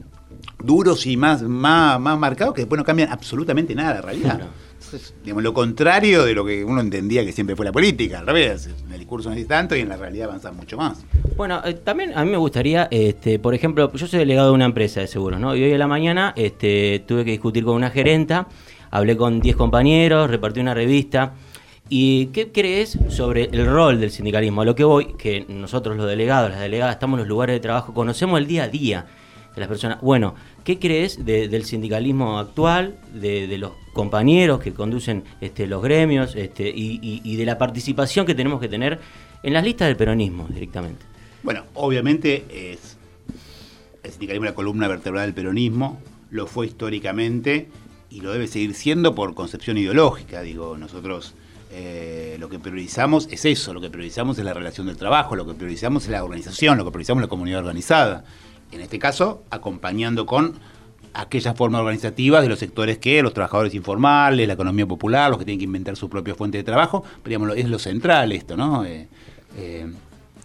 [0.63, 4.41] duros y más, más, más marcados que después no cambian absolutamente nada la realidad.
[4.75, 8.27] Entonces, digamos, lo contrario de lo que uno entendía que siempre fue la política, al
[8.27, 8.69] revés.
[8.87, 11.05] En el discurso no es tanto y en la realidad avanza mucho más.
[11.37, 14.65] Bueno, eh, también a mí me gustaría, este, por ejemplo, yo soy delegado de una
[14.65, 15.55] empresa de seguros, ¿no?
[15.55, 18.49] Y hoy a la mañana este, tuve que discutir con una gerenta,
[18.91, 21.35] hablé con 10 compañeros, repartí una revista.
[21.91, 24.61] ¿Y qué crees sobre el rol del sindicalismo?
[24.61, 27.61] A lo que voy, que nosotros los delegados, las delegadas, estamos en los lugares de
[27.61, 29.07] trabajo, conocemos el día a día
[29.55, 30.01] de las personas.
[30.03, 36.37] Bueno, ¿qué crees de- del sindicalismo actual, de, los compañeros que conducen este, los gremios
[36.37, 38.99] este, y, y- de la participación que tenemos que tener
[39.43, 41.07] en las listas del peronismo directamente?
[41.43, 42.99] Bueno, obviamente es
[44.03, 45.99] el sindicalismo la columna vertebral del peronismo,
[46.31, 47.69] lo fue históricamente
[48.11, 50.43] y lo debe seguir siendo por concepción ideológica.
[50.43, 51.35] Digo, nosotros
[51.71, 55.47] eh, lo que priorizamos es eso, lo que priorizamos es la relación del trabajo, lo
[55.47, 58.25] que priorizamos es la organización, lo que priorizamos es la comunidad organizada.
[58.73, 60.59] En este caso, acompañando con
[61.15, 65.45] aquellas formas organizativas de los sectores que los trabajadores informales, la economía popular, los que
[65.45, 68.85] tienen que inventar su propia fuente de trabajo, pero digamos, es lo central esto, ¿no?
[68.85, 69.09] Eh,
[69.57, 69.91] eh,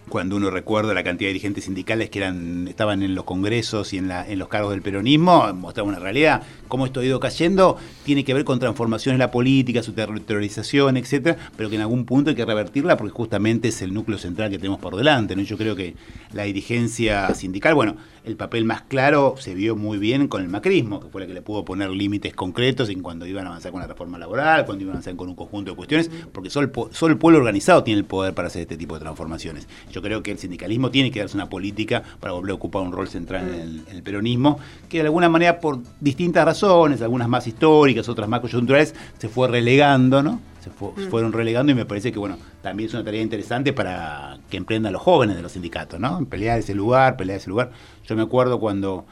[0.10, 3.98] cuando uno recuerda la cantidad de dirigentes sindicales que eran estaban en los congresos y
[3.98, 6.44] en, la- en los cargos del peronismo, mostraba una realidad.
[6.68, 10.98] Cómo esto ha ido cayendo tiene que ver con transformaciones en la política, su territorialización,
[10.98, 14.50] etcétera, pero que en algún punto hay que revertirla porque justamente es el núcleo central
[14.52, 15.36] que tenemos por delante.
[15.36, 15.42] ¿no?
[15.44, 15.96] Yo creo que
[16.34, 21.00] la dirigencia sindical, bueno, el papel más claro se vio muy bien con el macrismo,
[21.00, 23.82] que fue la que le pudo poner límites concretos en cuando iban a avanzar con
[23.82, 26.94] la reforma laboral, cuando iban a avanzar con un conjunto de cuestiones, porque solo el,
[26.94, 29.68] solo el pueblo organizado tiene el poder para hacer este tipo de transformaciones.
[29.92, 32.92] Yo creo que el sindicalismo tiene que darse una política para volver a ocupar un
[32.92, 34.60] rol central en el, en el peronismo,
[34.90, 39.48] que de alguna manera por distintas razones, algunas más históricas, otras más coyunturales, se fue
[39.48, 40.53] relegando, ¿no?
[40.64, 43.74] Se, fu- se fueron relegando y me parece que, bueno, también es una tarea interesante
[43.74, 46.24] para que emprendan los jóvenes de los sindicatos, ¿no?
[46.26, 47.72] Pelear ese lugar, pelear ese lugar.
[48.08, 49.06] Yo me acuerdo cuando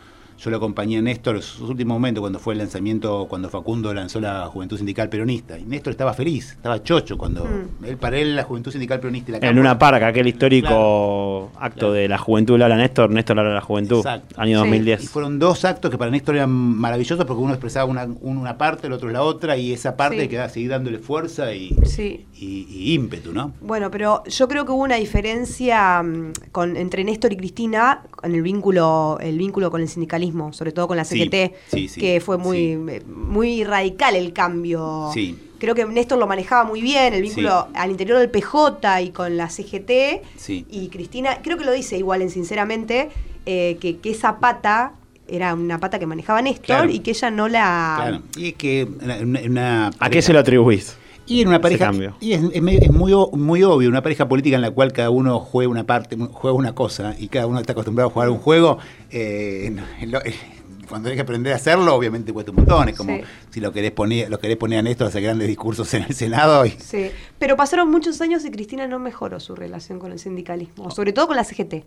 [0.43, 3.93] yo lo acompañé a Néstor en sus últimos momentos, cuando fue el lanzamiento, cuando Facundo
[3.93, 5.57] lanzó la Juventud Sindical Peronista.
[5.59, 7.45] Y Néstor estaba feliz, estaba chocho cuando.
[7.45, 7.85] Mm.
[7.85, 11.91] Él, para él, la Juventud Sindical Peronista y la En una parca, aquel histórico acto
[11.93, 14.35] de la juventud le habla a Néstor, Néstor le habla a la juventud, Exacto.
[14.41, 14.69] año Sí.
[14.69, 15.03] 2010.
[15.03, 18.57] Y fueron dos actos que para Néstor eran maravillosos porque uno expresaba una, un- una
[18.57, 20.27] parte, el otro la otra, y esa parte Sí.
[20.27, 22.25] quedaba seguir dándole fuerza y, Sí.
[22.39, 23.53] y- y ímpetu, ¿no?
[23.61, 28.33] Bueno, pero yo creo que hubo una diferencia mm, con, entre Néstor y Cristina en
[28.35, 32.19] el vínculo, el vínculo con el sindicalismo, sobre todo con la CGT, sí, sí, que
[32.21, 32.77] fue muy, sí.
[32.89, 35.09] eh, muy radical el cambio.
[35.13, 35.37] Sí.
[35.59, 37.73] Creo que Néstor lo manejaba muy bien, el vínculo Sí.
[37.75, 40.23] al interior del PJ y con la CGT.
[40.37, 40.65] Sí.
[40.71, 43.09] Y Cristina, creo que lo dice igual en Sinceramente,
[43.45, 44.93] eh, que, que esa pata
[45.27, 46.89] era una pata que manejaba Néstor Claro.
[46.89, 47.95] y que ella no la...
[48.01, 48.21] Claro.
[48.35, 50.97] Y es que una, una- una ¿A qué se lo atribuís?
[51.31, 51.85] Y en una pareja.
[51.85, 52.15] cambio.
[52.19, 55.09] Y es, es medio- es muy, muy obvio, una pareja política en la cual cada
[55.09, 58.39] uno juega una parte, juega una cosa y cada uno está acostumbrado a jugar un
[58.39, 58.77] juego.
[59.09, 59.75] eh,
[60.07, 60.33] lo- eh,
[60.89, 62.89] cuando hay que aprender a hacerlo, obviamente cuesta un montón.
[62.89, 63.21] Es como Sí.
[63.49, 66.13] si lo querés poner, lo querés poner a Néstor a hacer grandes discursos en el
[66.13, 66.65] Senado.
[66.65, 70.91] Y, Sí, pero pasaron muchos años y Cristina no mejoró su relación con el sindicalismo,
[70.91, 71.85] sobre todo con la CGT.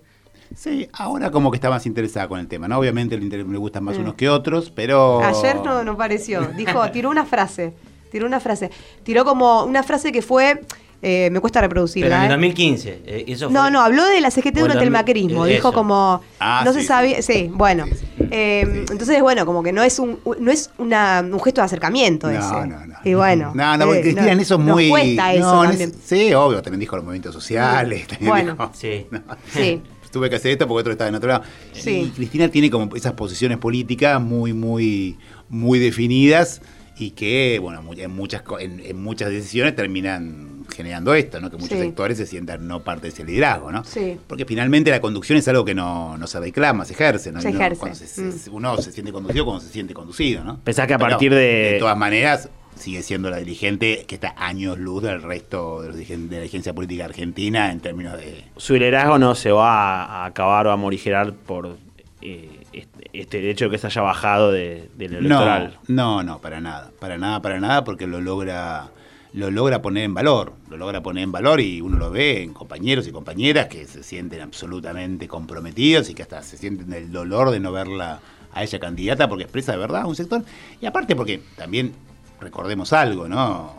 [0.54, 2.78] sí, ahora como que está más interesada con el tema, ¿no?
[2.78, 4.02] Obviamente le, le gustan más Mm.
[4.02, 5.20] unos que otros, pero.
[5.22, 6.40] Ayer no, no pareció.
[6.56, 7.74] Dijo, tiró una frase.
[8.14, 8.70] Tiró una frase.
[9.02, 10.60] Tiró como una frase que fue.
[11.02, 12.16] eh, me cuesta Pero reproducirla.
[12.18, 12.34] en el ¿eh?
[12.34, 13.02] 2015.
[13.04, 15.44] eh, eso No, fue- no, habló de la CGT durante el macrismo.
[15.46, 15.72] Dijo eso.
[15.72, 16.22] como.
[16.38, 16.86] Ah, no sí, se sí.
[16.86, 17.22] sabía.
[17.22, 17.86] Sí, bueno.
[18.30, 22.30] Eh, Entonces, bueno, como que no es un, no es una, un gesto de acercamiento
[22.30, 22.68] No, ese.
[22.68, 22.94] no, no.
[23.04, 23.50] Y bueno.
[23.52, 24.88] No, no, porque Cristina en eso es nos muy.
[24.88, 25.90] cuesta eso no, en también.
[25.90, 28.06] ese- sí, obvio, también dijo los movimientos sociales.
[28.06, 28.52] también Bueno.
[28.52, 29.06] dijo- Sí.
[29.10, 29.20] No.
[29.52, 29.82] Sí.
[30.14, 31.42] Tuve que hacer esto porque otro estaba en otro lado.
[31.72, 31.90] Sí.
[31.90, 36.62] Y Cristina tiene como esas posiciones políticas muy, muy, muy definidas
[36.96, 41.50] y que, bueno, en muchas, co- en, en muchas decisiones terminan generando esto, ¿no?
[41.50, 41.84] Que muchos Sí.
[41.84, 43.84] sectores se sientan no parte de ese liderazgo, ¿no?
[43.84, 44.18] Sí.
[44.26, 47.40] Porque finalmente la conducción es algo que no, no se reclama, se ejerce, ¿no?
[47.40, 47.78] Se Y no- ejerce.
[47.80, 48.54] cuando se- se- Mm.
[48.54, 50.60] Uno se siente conducido cuando se siente conducido, ¿no?
[50.60, 54.34] Pensás que a Pero, partir de- De todas maneras, sigue siendo la dirigente que está
[54.36, 58.44] años luz del resto de, los dirigen- de la dirigencia política argentina en términos de...
[58.56, 61.76] Su liderazgo no se va a acabar o a morigerar por
[62.20, 62.48] eh,
[62.80, 65.78] este, este hecho que se haya bajado de, del electoral.
[65.88, 68.88] No, no, no, para nada, para nada, para nada, porque lo logra,
[69.32, 72.52] lo logra poner en valor, lo logra poner en valor y uno lo ve en
[72.52, 77.50] compañeros y compañeras que se sienten absolutamente comprometidos y que hasta se sienten el dolor
[77.50, 78.20] de no verla
[78.52, 80.42] a ella candidata porque expresa de verdad un sector
[80.80, 81.92] y aparte porque también
[82.40, 83.74] recordemos algo, ¿no?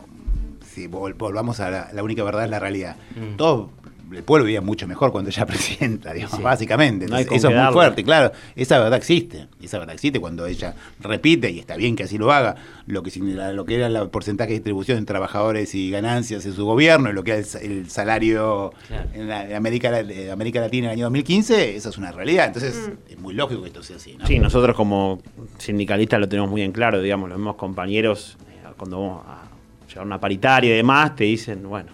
[0.66, 2.96] Si vol- volvamos a la, la única verdad es la realidad.
[3.14, 3.36] Mm.
[3.36, 3.70] Todo
[4.12, 6.42] el pueblo vivía mucho mejor cuando ella presidenta, digamos, Sí.
[6.42, 7.06] básicamente.
[7.06, 8.32] No Entonces, eso es muy fuerte, claro.
[8.54, 9.48] Esa verdad existe.
[9.60, 12.54] Esa verdad existe cuando ella repite, y está bien que así lo haga,
[12.86, 16.52] lo que, significa- lo que era el porcentaje de distribución en trabajadores y ganancias en
[16.52, 19.08] su gobierno, y lo que era el, sa- el salario Claro.
[19.14, 22.46] en, la- en América, eh, América Latina en el año 2015, esa es una realidad.
[22.46, 24.16] Entonces, es muy lógico que esto sea así.
[24.16, 24.26] ¿no?
[24.26, 25.20] Sí, nosotros como
[25.58, 29.42] sindicalistas lo tenemos muy en claro, digamos, los mismos compañeros, eh, cuando vamos a
[29.88, 31.90] llevar una paritaria y demás, te dicen, bueno,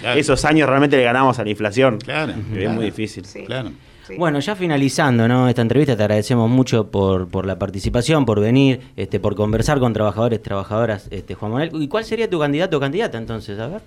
[0.00, 0.18] Claro.
[0.20, 1.98] esos años realmente le ganamos a la inflación.
[1.98, 3.24] Claro, Es muy difícil.
[3.24, 3.44] Sí.
[3.44, 3.70] Claro.
[4.06, 4.14] Sí.
[4.18, 5.48] Bueno, ya finalizando ¿no?
[5.48, 9.92] esta entrevista, te agradecemos mucho por, por la participación, por venir, este, por conversar con
[9.92, 11.70] trabajadores, trabajadoras, este, Juan Manuel.
[11.82, 13.58] ¿Y cuál sería tu candidato o candidata entonces?
[13.60, 13.82] A ver.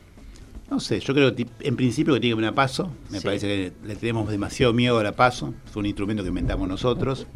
[0.71, 2.89] No sé, yo creo que en principio que tiene que haber una paso.
[3.09, 3.25] Me Sí.
[3.25, 5.53] parece que le tenemos demasiado miedo a la paso.
[5.65, 7.27] Fue un instrumento que inventamos nosotros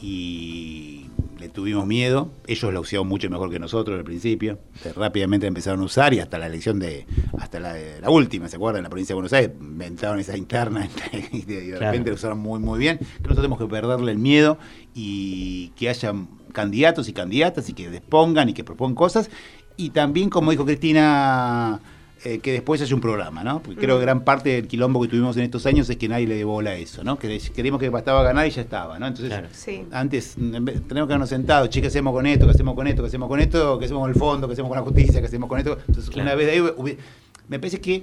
[0.00, 1.06] y
[1.38, 2.30] le tuvimos miedo.
[2.46, 4.58] Ellos lo usaron mucho mejor que nosotros al principio.
[4.84, 7.06] Eh, Rápidamente empezaron a usar y hasta la elección de,
[7.38, 8.78] hasta la, de- la última, ¿se acuerdan?
[8.80, 10.88] En la provincia de Buenos Aires inventaron esa interna
[11.32, 11.92] y de, y de Claro.
[11.92, 12.96] repente lo usaron muy, muy bien.
[12.98, 14.58] Creo que nosotros tenemos que perderle el miedo
[14.94, 16.12] y que haya
[16.52, 19.30] candidatos y candidatas y que dispongan y que propongan cosas.
[19.76, 21.80] Y también, como dijo Cristina,
[22.24, 23.62] eh, que después haya un programa, ¿no?
[23.62, 26.26] Porque creo que gran parte del quilombo que tuvimos en estos años es que nadie
[26.26, 27.18] le dé bola a eso, ¿no?
[27.18, 29.06] Que queríamos que bastaba ganar y ya estaba, ¿no?
[29.06, 29.48] Entonces, Claro.
[29.52, 29.84] Sí.
[29.92, 32.46] antes tenemos que habernos sentado, che, ¿qué hacemos con esto?
[32.46, 33.02] ¿Qué hacemos con esto?
[33.02, 33.78] ¿Qué hacemos con esto?
[33.78, 34.46] ¿Qué hacemos con el fondo?
[34.48, 35.20] ¿Qué hacemos con la justicia?
[35.20, 35.78] ¿Qué hacemos con esto?
[35.86, 36.28] Entonces, Claro.
[36.28, 36.96] una vez de ahí,
[37.48, 38.02] me parece que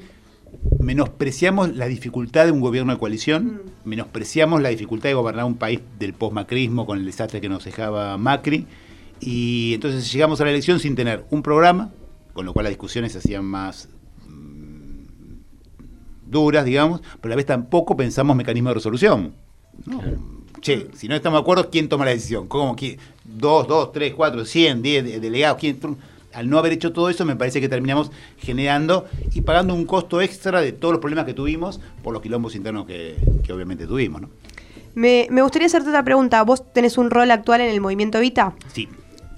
[0.79, 5.79] menospreciamos la dificultad de un gobierno de coalición, menospreciamos la dificultad de gobernar un país
[5.99, 8.67] del posmacrismo con el desastre que nos dejaba Macri,
[9.19, 11.91] y entonces llegamos a la elección sin tener un programa,
[12.33, 13.89] con lo cual las discusiones se hacían más
[16.33, 19.33] duras, digamos, pero a la vez tampoco pensamos mecanismos de resolución.
[19.85, 20.01] ¿no?
[20.59, 22.47] Che, si no estamos de acuerdo, ¿quién toma la decisión?
[22.47, 22.75] ¿Cómo?
[22.75, 22.97] ¿Quién?
[23.23, 25.57] Dos, dos, tres, cuatro, cien, diez de- delegados.
[25.59, 25.79] ¿quién?
[26.33, 30.19] Al no haber hecho todo eso, me parece que terminamos generando y pagando un costo
[30.19, 34.21] extra de todos los problemas que tuvimos por los quilombos internos que, que obviamente tuvimos.
[34.21, 34.29] ¿no?
[34.95, 36.41] Me, me gustaría hacerte otra pregunta.
[36.43, 38.55] ¿Vos tenés un rol actual en el movimiento Vita?
[38.73, 38.87] Sí.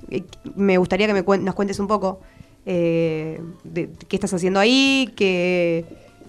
[0.09, 0.23] Eh,
[0.55, 2.21] Me gustaría que me cuen- nos cuentes un poco
[2.65, 5.83] eh, de qué estás haciendo ahí, qué,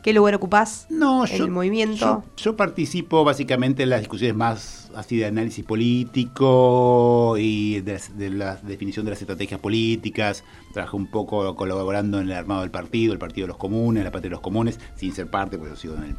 [0.06, 1.96] ¿Qué lugar ocupás No, yo- el movimiento?
[1.96, 8.30] Yo, yo participo básicamente en las discusiones más así de análisis político y de, de
[8.30, 10.44] la definición de las estrategias políticas.
[10.72, 14.12] Trabajé un poco colaborando en el armado del partido, el Partido de los Comunes, la
[14.12, 16.16] Patria de los Comunes, sin ser parte, porque yo sigo en el,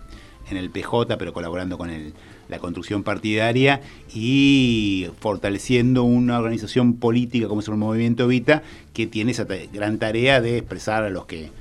[0.52, 2.13] en el PJ, pero colaborando con el-
[2.50, 3.80] la construcción partidaria
[4.13, 10.41] y fortaleciendo una organización política como es el Movimiento Vita, que tiene esa gran tarea
[10.41, 11.52] de expresar a los que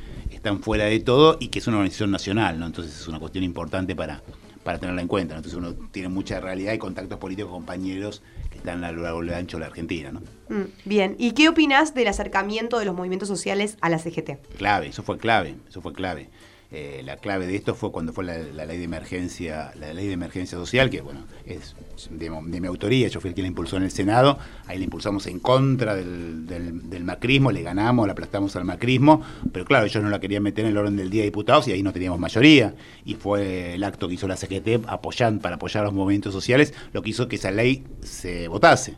[0.46, 2.66] están fuera de todo y que es una organización nacional, ¿no?
[2.66, 4.22] Entonces es una cuestión importante para,
[4.62, 5.34] para tenerla en cuenta.
[5.34, 5.38] ¿no?
[5.38, 9.24] Entonces uno tiene mucha realidad y contactos políticos con compañeros que están a lo largo
[9.24, 10.20] y ancho de la Argentina, ¿no?
[10.48, 11.16] Mm, bien.
[11.18, 14.38] ¿Y qué opinas del acercamiento de los movimientos sociales a la CGT?
[14.56, 16.30] Clave, eso fue clave, eso fue clave.
[16.72, 20.14] Eh, la clave de esto fue cuando fue la, ley de emergencia, la ley de
[20.14, 21.76] emergencia social, que bueno, es
[22.10, 25.28] de, mi autoría, yo fui el que la impulsó en el Senado, ahí la impulsamos
[25.28, 30.10] en contra del, del- macrismo, le ganamos, la aplastamos al macrismo, pero claro, ellos no
[30.10, 32.74] la querían meter en el orden del día de diputados y ahí no teníamos mayoría.
[33.04, 36.74] Y fue el acto que hizo la CGT apoyan, para apoyar a los movimientos sociales,
[36.92, 38.96] lo que hizo que esa ley se votase.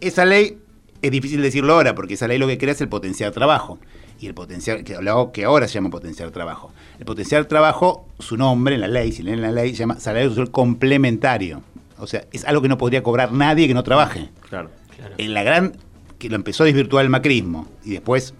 [0.00, 0.58] Esa ley
[1.00, 3.78] es difícil decirlo ahora, porque esa ley lo que crea es el potenciar trabajo.
[4.20, 6.72] Y el potencial, que, lo que ahora se llama potenciar trabajo.
[6.98, 10.30] El potenciar trabajo, su nombre en la ley, si leen la ley, se llama salario
[10.30, 11.62] social complementario.
[11.98, 14.30] O sea, es algo que no podría cobrar nadie que no trabaje.
[14.48, 14.70] Claro.
[15.18, 15.76] En la gran,
[16.18, 18.34] que lo empezó a desvirtuar el macrismo, y después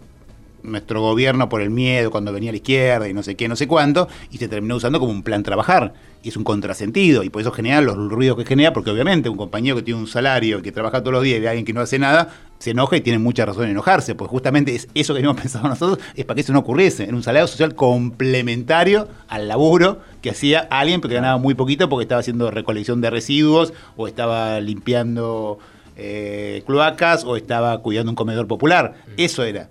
[0.62, 3.56] nuestro gobierno por el miedo cuando venía a la izquierda y no sé qué, no
[3.56, 5.94] sé cuánto, y se terminó usando como un plan trabajar.
[6.22, 9.36] Y es un contrasentido, y por eso genera los ruidos que genera, porque obviamente un
[9.36, 11.72] compañero que tiene un salario, que trabaja todos los días y ve a alguien que
[11.72, 15.14] no hace nada, se enoja y tiene mucha razón en enojarse, pues justamente es eso
[15.14, 19.08] que habíamos pensado nosotros, es para que eso no ocurriese, en un salario social complementario
[19.28, 23.72] al laburo que hacía alguien porque ganaba muy poquito porque estaba haciendo recolección de residuos
[23.96, 25.60] o estaba limpiando
[25.96, 28.94] eh, cloacas o estaba cuidando un comedor popular.
[29.16, 29.68] Eso era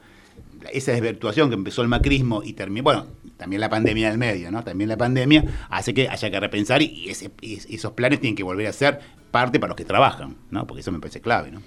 [0.71, 4.63] esa desvirtuación que empezó el macrismo y terminó, bueno, también la pandemia del medio, ¿no?
[4.63, 8.73] También la pandemia hace que haya que repensar y, esos planes tienen que volver a
[8.73, 8.99] ser
[9.31, 10.65] parte para los que trabajan, ¿no?
[10.67, 11.61] Porque eso me parece clave, ¿no?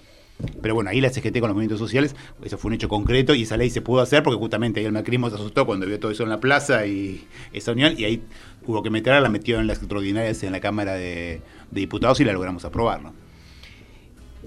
[0.62, 3.42] Pero bueno, ahí la CGT con los movimientos sociales, eso fue un hecho concreto y
[3.42, 6.10] esa ley se pudo hacer porque justamente ahí el macrismo se asustó cuando vio todo
[6.10, 8.22] eso en la plaza y esa unión y ahí
[8.66, 12.24] hubo que meterla, la metió en las extraordinarias en la Cámara de, de Diputados y
[12.24, 13.12] la logramos aprobar, ¿no?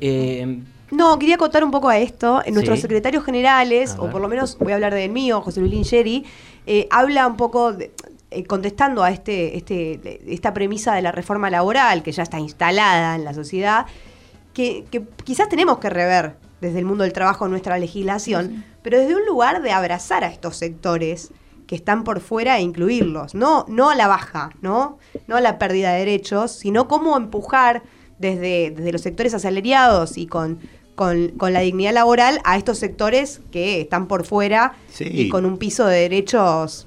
[0.01, 0.59] Eh,
[0.93, 2.41] No, quería acotar un poco a esto.
[2.51, 2.83] Nuestros Sí.
[2.83, 6.23] secretarios generales, o por lo menos voy a hablar del mío, José Luis Lingeri,
[6.67, 7.91] eh, habla un poco, de-
[8.31, 13.15] eh, contestando a este, este, esta premisa de la reforma laboral que ya está instalada
[13.15, 13.85] en la sociedad,
[14.53, 19.15] que, que quizás tenemos que rever desde el mundo del trabajo nuestra legislación, pero desde
[19.15, 21.31] un lugar de abrazar a estos sectores
[21.67, 24.97] que están por fuera e incluirlos, no, no a la baja, ¿no?
[25.27, 27.83] no a la pérdida de derechos, sino cómo empujar
[28.19, 30.59] desde, desde los sectores asalariados y con,
[30.95, 35.05] con, con la dignidad laboral a estos sectores que están por fuera Sí.
[35.11, 36.85] y con un piso de derechos,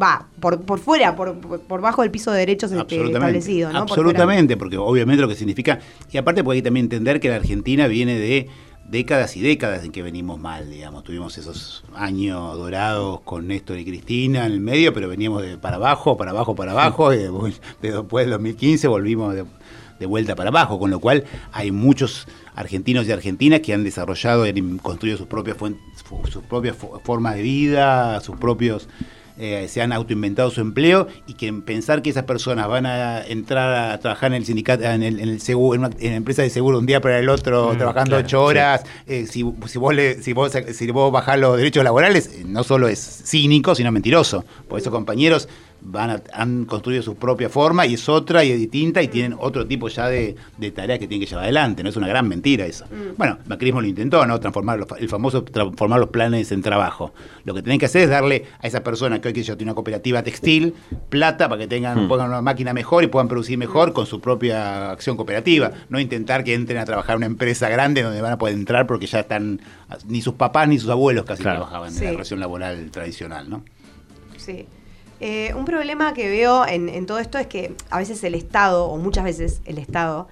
[0.00, 3.68] va, por, por fuera, por, por- bajo del piso de derechos este, establecido.
[3.72, 3.80] ¿no?
[3.86, 3.90] Por.
[3.98, 5.78] Absolutamente, porque obviamente lo que significa,
[6.10, 8.48] y aparte porque hay que también entender que la Argentina viene de
[8.88, 13.84] décadas y décadas en que venimos mal, digamos, tuvimos esos años dorados con Néstor y
[13.84, 17.60] Cristina en el medio, pero veníamos de para abajo, para abajo, para abajo, y después,
[17.82, 19.44] de- después del 2015 volvimos de,
[20.00, 24.46] de vuelta para abajo, con lo cual hay muchos argentinos y argentinas que han desarrollado
[24.46, 25.56] y construido sus propias,
[26.30, 28.88] sus propias fo- formas de vida, sus propios
[29.38, 33.92] eh, se han autoinventado su empleo y que pensar que esas personas van a entrar
[33.92, 36.42] a trabajar en el sindicato, en el, en el seguro, en una, en la empresa
[36.42, 39.78] de seguro un día para el otro, Mm, trabajando claro, ocho horas, eh, si, si
[39.78, 43.74] vos le, si vos si vos bajás los derechos laborales, eh, no solo es cínico,
[43.74, 44.44] sino mentiroso.
[44.68, 45.48] Por eso compañeros
[45.84, 49.36] van a- han construido su propia forma y es otra y es distinta y tienen
[49.38, 51.82] otro tipo ya de, de tareas que tienen que llevar adelante.
[51.82, 52.84] No es una gran mentira eso.
[53.16, 54.38] Bueno, Macrismo lo intentó, ¿no?
[54.38, 57.12] Transformar los- el famoso transformar los planes en trabajo.
[57.44, 59.70] Lo que tienen que hacer es darle a esa persona que hoy que yo tiene
[59.72, 60.74] una cooperativa textil
[61.08, 62.08] plata para que tengan Mm.
[62.08, 65.72] pongan una máquina mejor y puedan producir mejor con su propia acción cooperativa.
[65.88, 68.86] No intentar que entren a trabajar en una empresa grande donde van a poder entrar
[68.86, 69.60] porque ya están
[70.06, 71.58] ni sus papás ni sus abuelos casi Claro.
[71.58, 73.64] trabajaban en la relación laboral tradicional, ¿no?
[74.36, 74.66] Sí.
[75.22, 78.86] Eh, un problema que veo en, en todo esto es que a veces el Estado,
[78.86, 80.26] o muchas veces el Estado,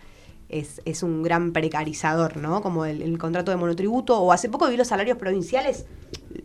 [0.48, 2.60] es, es un gran precarizador, ¿no?
[2.60, 5.86] Como el, el contrato de monotributo, o hace poco vi los salarios provinciales,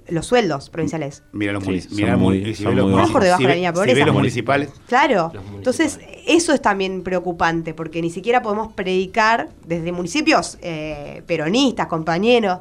[0.10, 1.24] los sueldos provinciales.
[1.32, 3.12] Mira los Sí, mira muy- si los muy munici- bajos.
[3.14, 4.06] Por debajo si de la ve- línea de si ve pobreza.
[4.06, 4.70] los municipales.
[4.88, 5.32] Claro.
[5.34, 11.88] Los Entonces, eso es también preocupante, porque ni siquiera podemos predicar desde municipios eh, peronistas,
[11.88, 12.60] compañeros,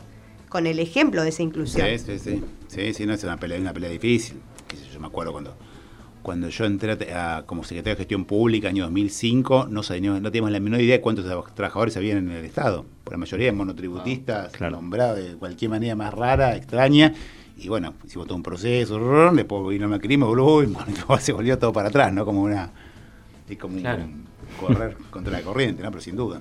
[0.48, 1.86] con el ejemplo de esa inclusión.
[1.86, 2.44] Sí, sí, sí.
[2.68, 4.40] Sí, sí, no es una pelea, es una pelea difícil.
[4.66, 5.54] Qué sé yo, yo me acuerdo cuando,
[6.24, 10.30] cuando yo entré a- a- como secretario de Gestión Pública, año 2005, no, sabíamos, no
[10.32, 12.86] teníamos la menor idea de cuántos traba- trabajadores había en el Estado.
[13.04, 14.76] Por la mayoría de monotributistas, Claro.
[14.76, 17.12] nombrados de cualquier manera más rara, extraña.
[17.58, 18.98] Y bueno, hicimos todo un proceso,
[19.32, 20.86] después vino el macrismo, boludo, y bueno,
[21.20, 22.24] se volvió todo para atrás, ¿no?
[22.24, 22.70] Como una.
[23.48, 24.04] Es como Claro.
[24.04, 24.24] un
[24.58, 25.90] correr contra la corriente, ¿no?
[25.90, 26.40] Pero sin duda.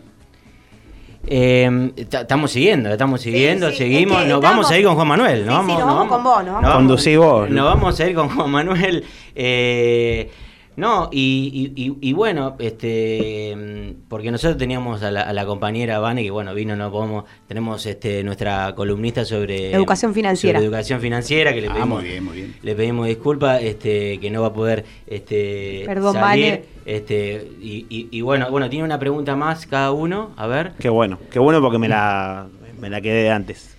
[1.26, 4.18] Eh, ta- estamos siguiendo, estamos siguiendo, sí, seguimos.
[4.18, 5.40] es que nos vamos a ir con Juan Manuel.
[5.40, 7.50] Sí, Nos vamos, sí, nos vamos con vos, nos vamos Conducí vos.
[7.50, 9.04] Nos vamos a ir con Juan Manuel.
[9.36, 10.30] eh,
[10.76, 16.00] no, y, y- y- y bueno, este porque nosotros teníamos a la, a la compañera
[16.00, 20.60] Vane, que bueno, vino, no podemos, tenemos este nuestra columnista sobre Educación financiera.
[20.60, 22.56] sobre educación financiera, que le Ah, pedimos, muy bien, muy bien.
[22.62, 26.46] le pedimos disculpas, este, que no va a poder este, Perdón, salir.
[26.52, 26.64] Vane.
[26.86, 30.74] Este, y, y- y bueno, bueno, tiene una pregunta más cada uno, a ver.
[30.80, 32.48] Qué bueno, qué bueno porque me la,
[32.80, 33.73] me la quedé antes.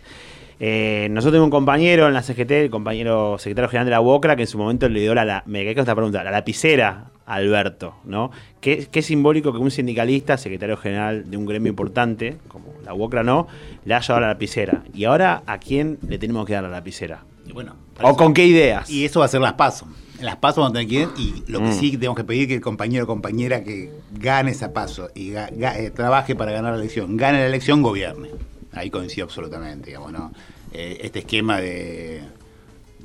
[0.60, 4.36] Eh, nosotros tenemos un compañero en la CGT, el compañero secretario general de la UOCRA,
[4.36, 7.10] que en su momento le dio la, la- me quedé con esta pregunta, la lapicera
[7.26, 8.30] a Alberto, ¿no?
[8.60, 13.22] ¿Qué, qué simbólico que un sindicalista, secretario general de un gremio importante, como la UOCRA
[13.22, 13.46] no,
[13.84, 14.82] le haya dado la lapicera?
[14.94, 17.24] Y ahora, ¿a quién le tenemos que dar la lapicera?
[17.46, 17.74] Y bueno.
[18.02, 18.88] ¿O con qué ideas?
[18.90, 19.88] Y eso va a ser las pasos.
[20.18, 21.72] En las pasos vamos a tener que ir y lo que Mm.
[21.72, 25.50] sí tenemos que pedir que el compañero o compañera que gane esa paso y ga-
[25.50, 28.28] ga- eh, trabaje para ganar la elección, gane la elección, gobierne.
[28.76, 30.32] Ahí coincido absolutamente, digamos, ¿no?
[30.72, 32.22] Eh, este esquema de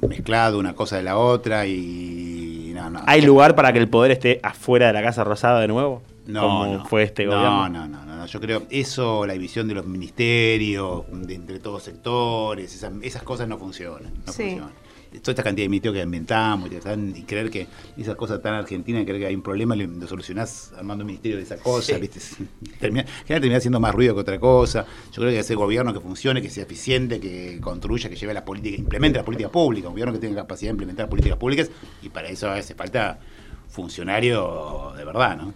[0.07, 3.01] mezclado una cosa de la otra y no, no.
[3.05, 6.01] ¿Hay lugar para que el poder esté afuera de la Casa Rosada de nuevo?
[6.25, 6.85] No, como no.
[6.85, 7.69] fue este no, gobierno.
[7.69, 8.25] No, no, no, no.
[8.25, 13.47] Yo creo eso, la división de los ministerios, de entre todos sectores, esas, esas cosas
[13.47, 14.13] no funcionan.
[14.25, 14.43] No Sí.
[14.43, 14.71] funcionan.
[15.11, 18.53] Toda esta cantidad de ministerios que inventamos y, tan- y creer que esas cosas tan
[18.53, 21.95] argentinas, creer que hay un problema, le- lo solucionás armando un ministerio de esa cosa,
[21.95, 21.99] Sí.
[21.99, 22.19] ¿viste?
[22.79, 24.85] Termina, termina haciendo más ruido que otra cosa.
[25.11, 28.45] Yo creo que hacer gobierno que funcione, que sea eficiente, que construya, que lleve la
[28.45, 31.71] política, implemente la política pública, un gobierno que tenga capacidad de implementar políticas públicas,
[32.03, 33.19] y para eso hace falta
[33.67, 35.53] funcionario de verdad, ¿no?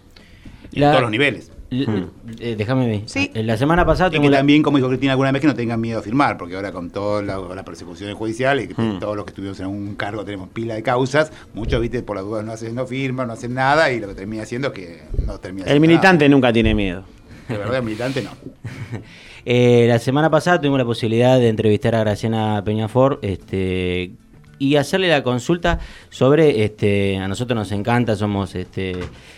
[0.72, 1.50] Y La- en todos los niveles.
[1.86, 2.04] Hmm.
[2.40, 3.00] eh, déjame ver.
[3.06, 3.30] Sí.
[3.34, 5.54] Eh, La semana pasada Y que la- también, como dijo Cristina alguna vez, que no
[5.54, 8.98] tengan miedo a firmar, porque ahora con todas la- las persecuciones judiciales, y que Mm.
[9.00, 12.24] todos los que estuvimos en un cargo tenemos pila de causas, muchos, viste, por las
[12.24, 15.02] dudas no hacen, no firman, no hacen nada, y lo que termina haciendo es que
[15.26, 17.04] no termina El militante nunca tiene miedo.
[17.48, 18.30] De verdad, el militante no.
[19.46, 24.12] Eh, la semana pasada tuvimos la posibilidad de entrevistar a Graciana Peñafor este,
[24.58, 25.78] y hacerle la consulta
[26.10, 28.96] sobre, este, a nosotros nos encanta, somos este,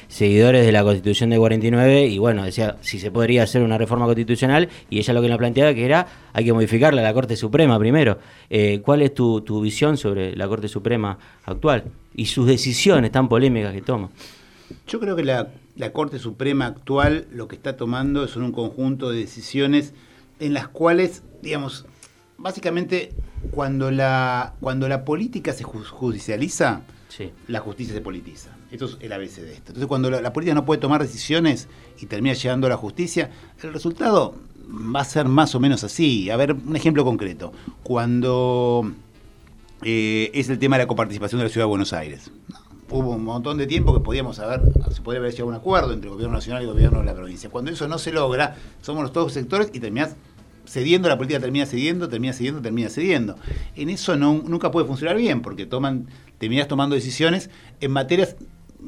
[0.08, 4.06] seguidores de la Constitución de 49 y bueno, decía si se podría hacer una reforma
[4.06, 7.78] constitucional y ella lo que nos planteaba que era hay que modificarla la Corte Suprema
[7.78, 8.18] primero.
[8.50, 13.28] Eh, ¿Cuál es tu, tu visión sobre la Corte Suprema actual y sus decisiones tan
[13.28, 14.10] polémicas que toma?
[14.86, 19.10] Yo creo que la, la Corte Suprema actual lo que está tomando son un conjunto
[19.10, 19.94] de decisiones
[20.40, 21.86] en las cuales, digamos,
[22.38, 23.12] básicamente
[23.50, 27.30] cuando la, cuando la política se ju- judicializa, Sí.
[27.48, 28.50] la justicia se politiza.
[28.70, 29.68] Esto es el ABC de esto.
[29.68, 31.68] Entonces, cuando la, la política no puede tomar decisiones
[32.00, 33.30] y termina llegando a la justicia,
[33.62, 34.34] el resultado
[34.94, 36.28] va a ser más o menos así.
[36.30, 37.52] A ver, un ejemplo concreto.
[37.84, 38.90] Cuando
[39.82, 42.30] eh, es el tema de la coparticipación de la Ciudad de Buenos Aires.
[42.90, 44.60] Hubo un montón de tiempo que podíamos haber,
[44.92, 47.06] se podría haber llegado a un acuerdo entre el gobierno nacional y el gobierno de
[47.06, 47.48] la provincia.
[47.50, 50.16] Cuando eso no se logra, somos los todos sectores y terminás
[50.66, 53.36] cediendo, la política termina cediendo, termina cediendo, termina cediendo.
[53.74, 56.06] En eso no, nunca puede funcionar bien, porque toman,
[56.38, 57.50] terminás tomando decisiones
[57.80, 58.36] en materias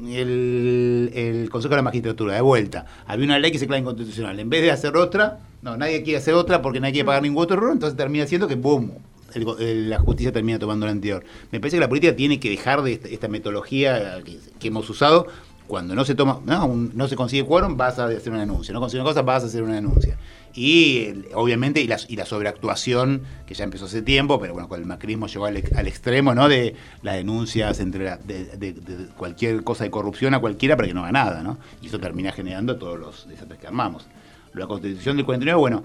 [0.06, 4.38] el, el Consejo de la Magistratura, de vuelta, había una ley que se declara inconstitucional.
[4.38, 7.42] En vez de hacer otra, no, nadie quiere hacer otra porque nadie quiere pagar ningún
[7.42, 8.92] otro error, entonces termina siendo que, boom,
[9.34, 11.24] el el- la justicia termina tomando la anterior.
[11.50, 15.26] Me parece que la política tiene que dejar de esta, metodología que, hemos usado.
[15.66, 18.72] Cuando no se toma, no, no se consigue quórum, vas a hacer una denuncia.
[18.72, 20.16] No consigues una cosa, vas a hacer una denuncia.
[20.60, 24.80] Y obviamente, y la, y la sobreactuación, que ya empezó hace tiempo, pero bueno, con
[24.80, 26.48] el macrismo llegó al, ex- al extremo, ¿no?
[26.48, 30.88] De las denuncias entre la- de, de- de cualquier cosa de corrupción a cualquiera para
[30.88, 31.58] que no haga nada, ¿no?
[31.80, 34.06] Y eso termina generando todos los desastres que armamos.
[34.54, 35.84] La constitución del 49, bueno,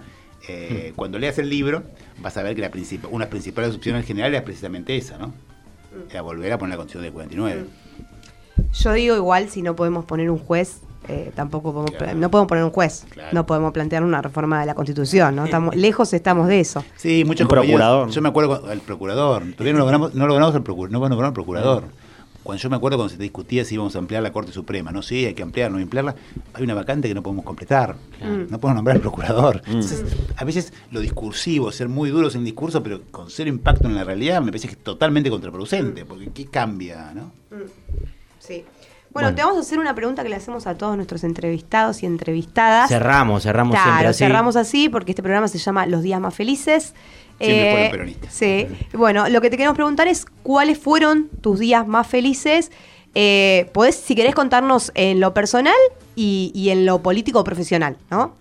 [0.49, 1.83] eh, cuando leas el libro,
[2.19, 5.17] vas a ver que la princip- una de las principales opciones generales es precisamente esa,
[5.19, 5.33] ¿no?
[6.09, 7.65] Era volver a poner la constitución del 49.
[8.73, 12.17] Yo digo igual, si no podemos poner un juez, eh, tampoco podemos, Claro.
[12.17, 13.29] no podemos poner un juez, Claro.
[13.33, 15.45] no podemos plantear una reforma de la Constitución, ¿no?
[15.45, 16.83] Estamos, lejos estamos de eso.
[16.95, 18.09] Sí, muchos procurador.
[18.09, 19.43] Yo me acuerdo con- el procurador.
[19.53, 21.83] Todavía no logramos, no logramos el procurador, no logramos el procurador.
[22.43, 25.01] Cuando yo me acuerdo cuando se discutía si íbamos a ampliar la Corte Suprema, no
[25.01, 26.13] sí, hay que ampliar, no ampliarla,
[26.53, 27.95] hay una vacante que no podemos completar.
[28.21, 29.61] No podemos nombrar al procurador.
[29.65, 30.03] Entonces,
[30.35, 33.95] a veces lo discursivo, ser muy duros en el discurso, pero con cero impacto en
[33.95, 37.31] la realidad, me parece que es totalmente contraproducente, porque ¿qué cambia, no?
[38.39, 38.65] Sí.
[39.13, 39.35] Bueno, Bueno.
[39.35, 42.89] te vamos a hacer una pregunta que le hacemos a todos nuestros entrevistados y entrevistadas.
[42.89, 44.17] Cerramos, cerramos Claro, siempre así.
[44.19, 46.93] cerramos así porque este programa se llama Los Días Más Felices.
[47.39, 48.33] Eh, Siempre fueron peronistas.
[48.33, 48.67] Sí.
[48.93, 52.71] Bueno, lo que te queremos preguntar es cuáles fueron tus días más felices.
[53.15, 55.75] Eh, podés, si querés contarnos en lo personal
[56.15, 58.35] y, y en lo político o profesional, ¿no?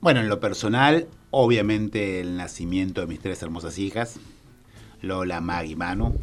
[0.00, 4.16] Bueno, en lo personal, Obviamente el nacimiento de mis tres hermosas hijas,
[5.00, 6.16] Lola, Mag y Manu,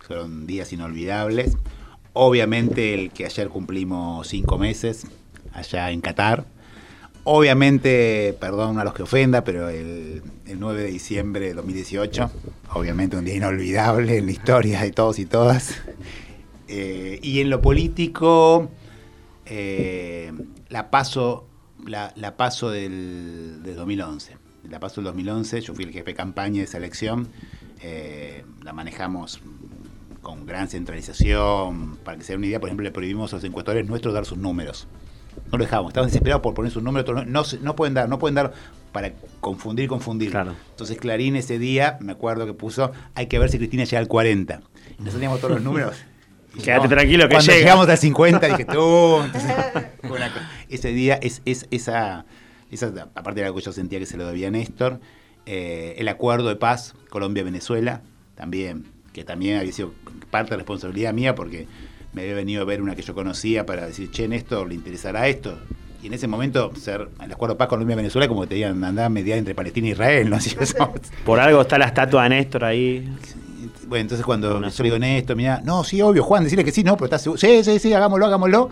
[0.00, 1.58] fueron días inolvidables.
[2.18, 5.06] Obviamente el que ayer cumplimos cinco meses
[5.52, 6.46] allá en Qatar.
[7.24, 12.30] Obviamente, perdón a los que ofenda, pero el, el 9 de diciembre de 2018,
[12.72, 15.74] obviamente un día inolvidable en la historia de todos y todas.
[16.68, 18.70] Eh, y en lo político,
[19.44, 20.32] eh,
[20.68, 21.46] la paso,
[21.86, 24.36] la, la paso del, del 2011.
[24.70, 27.28] La paso del 2011, yo fui el jefe de campaña de esa elección.
[27.82, 29.40] eh, la manejamos
[30.26, 31.98] con gran centralización.
[31.98, 34.26] Para que se den una idea, por ejemplo, le prohibimos a los encuestadores nuestros dar
[34.26, 34.88] sus números.
[35.52, 37.08] No lo dejábamos, estaban desesperados por poner sus números.
[37.28, 38.52] No, no, pueden dar, no pueden dar
[38.90, 40.36] para confundir, confundir.
[40.70, 44.08] Entonces Clarín ese día, me acuerdo que puso, hay que ver si Cristina llega al
[44.08, 44.54] 40.
[44.54, 44.58] Y
[44.94, 45.96] nosotros teníamos todos los números.
[46.64, 47.64] Quédate no, tranquilo que Cuando llega.
[47.64, 49.20] llegamos al 50 dije, tú.
[49.22, 49.54] Entonces,
[50.02, 50.32] una
[50.68, 52.26] ese día es, es esa,
[52.72, 54.98] esa, aparte de algo que yo sentía que se lo debía a Néstor,
[55.44, 58.02] eh, el acuerdo de paz Colombia-Venezuela,
[58.34, 59.94] también, que también había sido
[60.30, 61.66] parte de responsabilidad mía porque
[62.12, 65.26] me había venido a ver una que yo conocía para decir, che, Néstor, ¿le interesará
[65.26, 65.58] esto?
[66.02, 69.06] Y en ese momento, ser el acuerdo de paz Colombia-Venezuela, como que te digan, andar
[69.06, 70.36] a mediar entre Palestina e Israel, ¿no?
[70.40, 70.54] Así
[71.24, 73.08] Por algo está la estatua de Néstor ahí.
[73.88, 76.84] bueno, entonces cuando yo le digo Néstor, mira, no, sí, obvio, Juan, decirle que sí,
[76.84, 77.40] no, pero estás seguro.
[77.40, 78.68] Sí, sí, sí, hagámoslo, hagámoslo.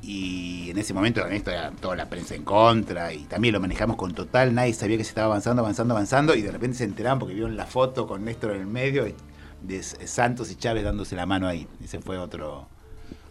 [0.00, 3.96] Y en ese momento Néstor era toda la prensa en contra y también lo manejamos
[3.96, 7.18] con total, nadie sabía que se estaba avanzando, avanzando, avanzando y de repente se enteraban
[7.18, 9.14] porque vieron la foto con Néstor en el medio y-
[9.62, 11.66] de Santos y Chávez dándose la mano ahí.
[11.82, 12.68] Ese fue otro...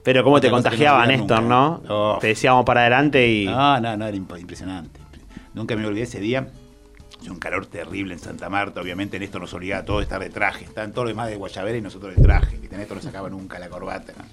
[0.04, 1.82] Pero cómo te contagiaba no Néstor, ¿no?
[1.90, 2.18] Oh.
[2.22, 3.46] Te decíamos para adelante y.
[3.46, 5.02] No, no, no, era imp- impresionante.
[5.54, 6.48] Nunca me olvidé ese día.
[7.20, 8.80] Hacía un calor terrible en Santa Marta.
[8.80, 10.64] Obviamente Néstor nos obligaba a todos a estar de traje.
[10.64, 12.58] Estaban todos los demás de Guayabera y nosotros de traje.
[12.58, 14.14] Que Néstor no sacaba nunca la corbata.
[14.18, 14.24] ¿no?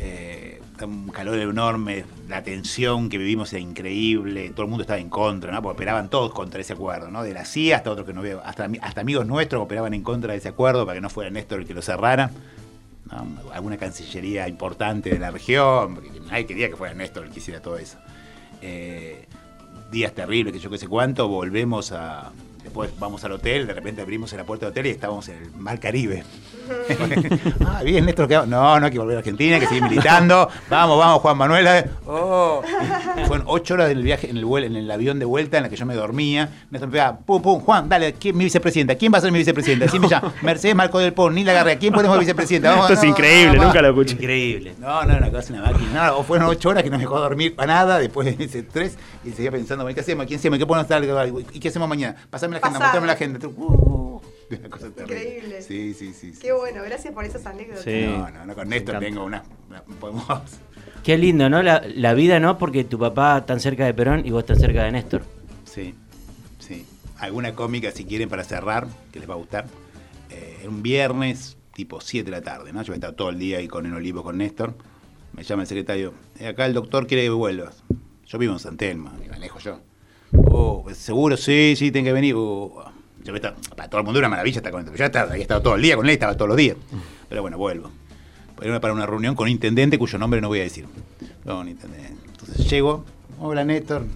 [0.00, 2.04] Eh, un calor enorme.
[2.28, 4.50] La tensión que vivimos era increíble.
[4.50, 5.62] Todo el mundo estaba en contra, ¿no?
[5.62, 7.22] Porque operaban todos contra ese acuerdo, ¿no?
[7.22, 8.42] De la CIA hasta otros que no veo.
[8.44, 11.60] Hasta, hasta amigos nuestros operaban en contra de ese acuerdo para que no fuera Néstor
[11.60, 12.30] el que lo cerrara.
[13.52, 17.60] alguna cancillería importante de la región, porque nadie quería que fuera Néstor el que hiciera
[17.60, 17.98] todo eso.
[18.60, 19.26] Eh,
[19.92, 22.32] días terribles, que yo qué sé cuánto, volvemos a...
[22.64, 25.50] Después vamos al hotel, de repente abrimos la puerta del hotel y estábamos en el
[25.52, 26.24] Mar Caribe.
[27.66, 28.36] ah, bien, Néstor, ¿qué?
[28.46, 30.48] No, no hay que volver a Argentina, hay que seguir militando.
[30.70, 31.90] Vamos, vamos, Juan Manuel.
[32.06, 32.62] Oh.
[33.26, 35.64] Fueron ocho horas en el viaje, en el, vuelo, en el avión de vuelta en
[35.64, 36.48] la que yo me dormía.
[36.70, 38.94] Néstor me pegaba, pum, pum, Juan, dale, ¿quién mi vicepresidenta?
[38.94, 39.84] ¿Quién va a ser mi vicepresidenta?
[39.84, 42.70] Decime ya, Mercedes Marco del Pon, ni la agarré, ¿a quién ponemos vicepresidenta?
[42.70, 44.14] Vamos, Esto es no, increíble, no, nunca lo escuché.
[44.14, 44.74] Increíble.
[44.78, 46.06] No, no, una cosa, una máquina.
[46.06, 48.96] No, fueron ocho horas que no me dejó dormir para nada después de ese tres
[49.22, 50.24] y seguía pensando, ¿qué hacemos?
[50.24, 50.58] ¿Quién hacemos?
[50.58, 51.04] ¿Qué podemos estar?
[51.52, 52.16] ¿Y qué hacemos mañana?
[52.30, 53.48] Pasame la agenda, mostrame la agenda.
[53.48, 54.20] Uh,
[54.58, 55.24] una cosa terrible.
[55.24, 55.62] Increíble.
[55.62, 56.32] Sí, sí, sí.
[56.34, 56.40] sí.
[56.40, 57.84] Qué bueno, gracias por esas anécdotas.
[57.84, 58.04] Sí.
[58.06, 59.06] No, no, no, con Néstor encanta.
[59.06, 60.24] tengo una, una- podemos
[61.02, 61.62] Qué lindo, ¿no?
[61.62, 62.56] La, la vida, ¿no?
[62.58, 65.22] Porque tu papá tan cerca de Perón y vos tan cerca de Néstor.
[65.64, 65.94] Sí,
[66.58, 66.86] sí.
[67.18, 69.66] Alguna cómica, si quieren, para cerrar, que les va a gustar.
[70.30, 72.82] Eh, un viernes, tipo 7 de la tarde, ¿no?
[72.82, 74.74] Yo he estado todo el día ahí con el olivo con Néstor.
[75.32, 76.14] Me llama el secretario.
[76.38, 77.82] "Eh, acá el doctor quiere que vuelvas.
[78.26, 79.80] Yo vivo en San Telmo, me manejo yo.
[80.50, 81.36] Oh, ¿seguro?
[81.36, 82.34] Sí, sí, tiene que venir.
[82.36, 82.84] Oh,
[83.22, 85.30] yo voy a estar- para todo el mundo era una maravilla estar con Yo estaba,
[85.30, 86.76] había estado todo el día con él, estaba todos los días.
[87.28, 87.90] Pero bueno, vuelvo.
[88.62, 90.86] Era para una reunión con un intendente cuyo nombre no voy a decir.
[91.44, 91.62] No.
[91.62, 93.04] Entonces llego,
[93.40, 94.06] hola Néstor,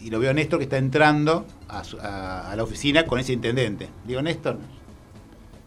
[0.00, 3.88] y lo veo a Néstor que está entrando a, la oficina con ese intendente.
[4.06, 4.58] Digo, Néstor.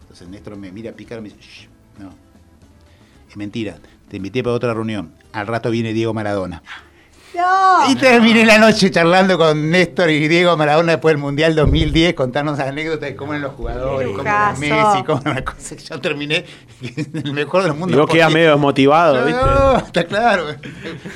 [0.02, 1.68] Entonces Néstor me mira a picar y me dice, "Shh,
[2.02, 2.10] no.
[3.30, 3.76] Es mentira,
[4.08, 5.12] te invité para otra reunión.
[5.32, 6.62] Al rato viene Diego Maradona.
[7.34, 7.90] No.
[7.90, 12.58] Y terminé la noche charlando con Néstor y Diego Maradona después del Mundial 2010, contarnos
[12.58, 14.54] anécdotas de cómo eran los jugadores, cómo era.
[14.58, 16.44] Messi, cómo era una cosa que yo terminé
[17.24, 19.40] el mejor de los Y vos quedás medio desmotivado, ¿viste?
[19.40, 20.46] no, está claro.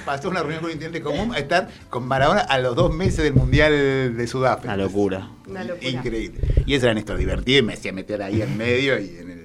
[0.04, 3.24] Pasó una reunión con un intendente común a estar con Maradona a los dos meses
[3.24, 4.74] del Mundial de Sudáfrica.
[4.74, 5.28] Una locura.
[5.46, 5.88] Una locura.
[5.88, 6.40] Increíble.
[6.66, 9.41] Y ese era Néstor divertido y me hacía meter ahí en medio y en el.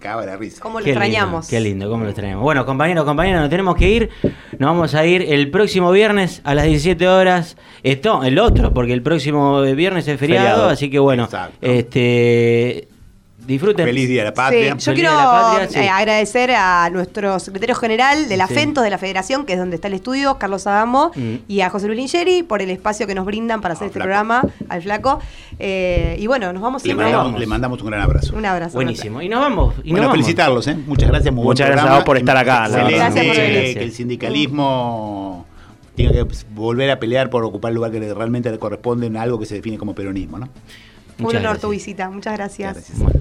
[0.00, 0.60] Cagaba la risa.
[0.62, 1.44] ¿Cómo lo Qué extrañamos?
[1.44, 2.42] Lindo, qué lindo, cómo lo extrañamos.
[2.42, 4.10] Bueno, compañeros, compañeras, nos tenemos que ir.
[4.58, 7.56] Nos vamos a ir el próximo viernes a las 17 horas.
[7.82, 10.68] Esto, el otro, porque el próximo viernes es feriado, Feriado.
[10.70, 11.54] así que bueno, Exacto.
[11.60, 12.88] este
[13.50, 13.86] disfruten.
[13.86, 14.68] Feliz Día de la Sí, Patria.
[14.74, 15.78] yo Feliz quiero Día de la Patria, sí.
[15.78, 18.54] eh, agradecer a nuestro secretario general de la Sí.
[18.54, 21.34] FENTOS de la Federación, que es donde está el estudio, Carlos Adamo, Mm.
[21.48, 23.98] y a José Luis Lingeri por el espacio que nos brindan para hacer Ah, este
[23.98, 24.04] flaco.
[24.06, 25.20] programa, al flaco.
[25.58, 26.96] Eh, y bueno, nos vamos Le a ir.
[27.00, 28.34] mandamos, le mandamos un gran abrazo.
[28.36, 28.74] Un abrazo.
[28.74, 29.20] Buenísimo.
[29.22, 29.74] Y nos vamos.
[29.84, 30.12] Y nos bueno, vamos.
[30.12, 30.76] felicitarlos, ¿eh?
[30.86, 31.96] Muchas gracias, muy buen Muchas gracias a programa.
[31.98, 32.68] vos por estar acá.
[32.68, 33.74] Gracias por venir.
[33.78, 35.46] que el sindicalismo
[35.96, 39.38] tenga que volver a pelear por ocupar el lugar que realmente le corresponde en algo
[39.38, 40.46] que se define como peronismo, ¿no?
[40.46, 41.60] Un Muchas honor gracias.
[41.60, 42.08] tu visita.
[42.10, 42.74] Muchas gracias.
[42.74, 42.98] Gracias.
[42.98, 43.20] Bueno,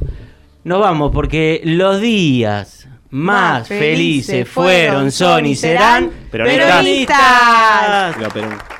[0.63, 6.67] nos vamos porque los días más Más felices felices fueron, son y serán Peronistas.
[6.67, 8.17] peronistas.
[8.17, 8.78] Viva Perón.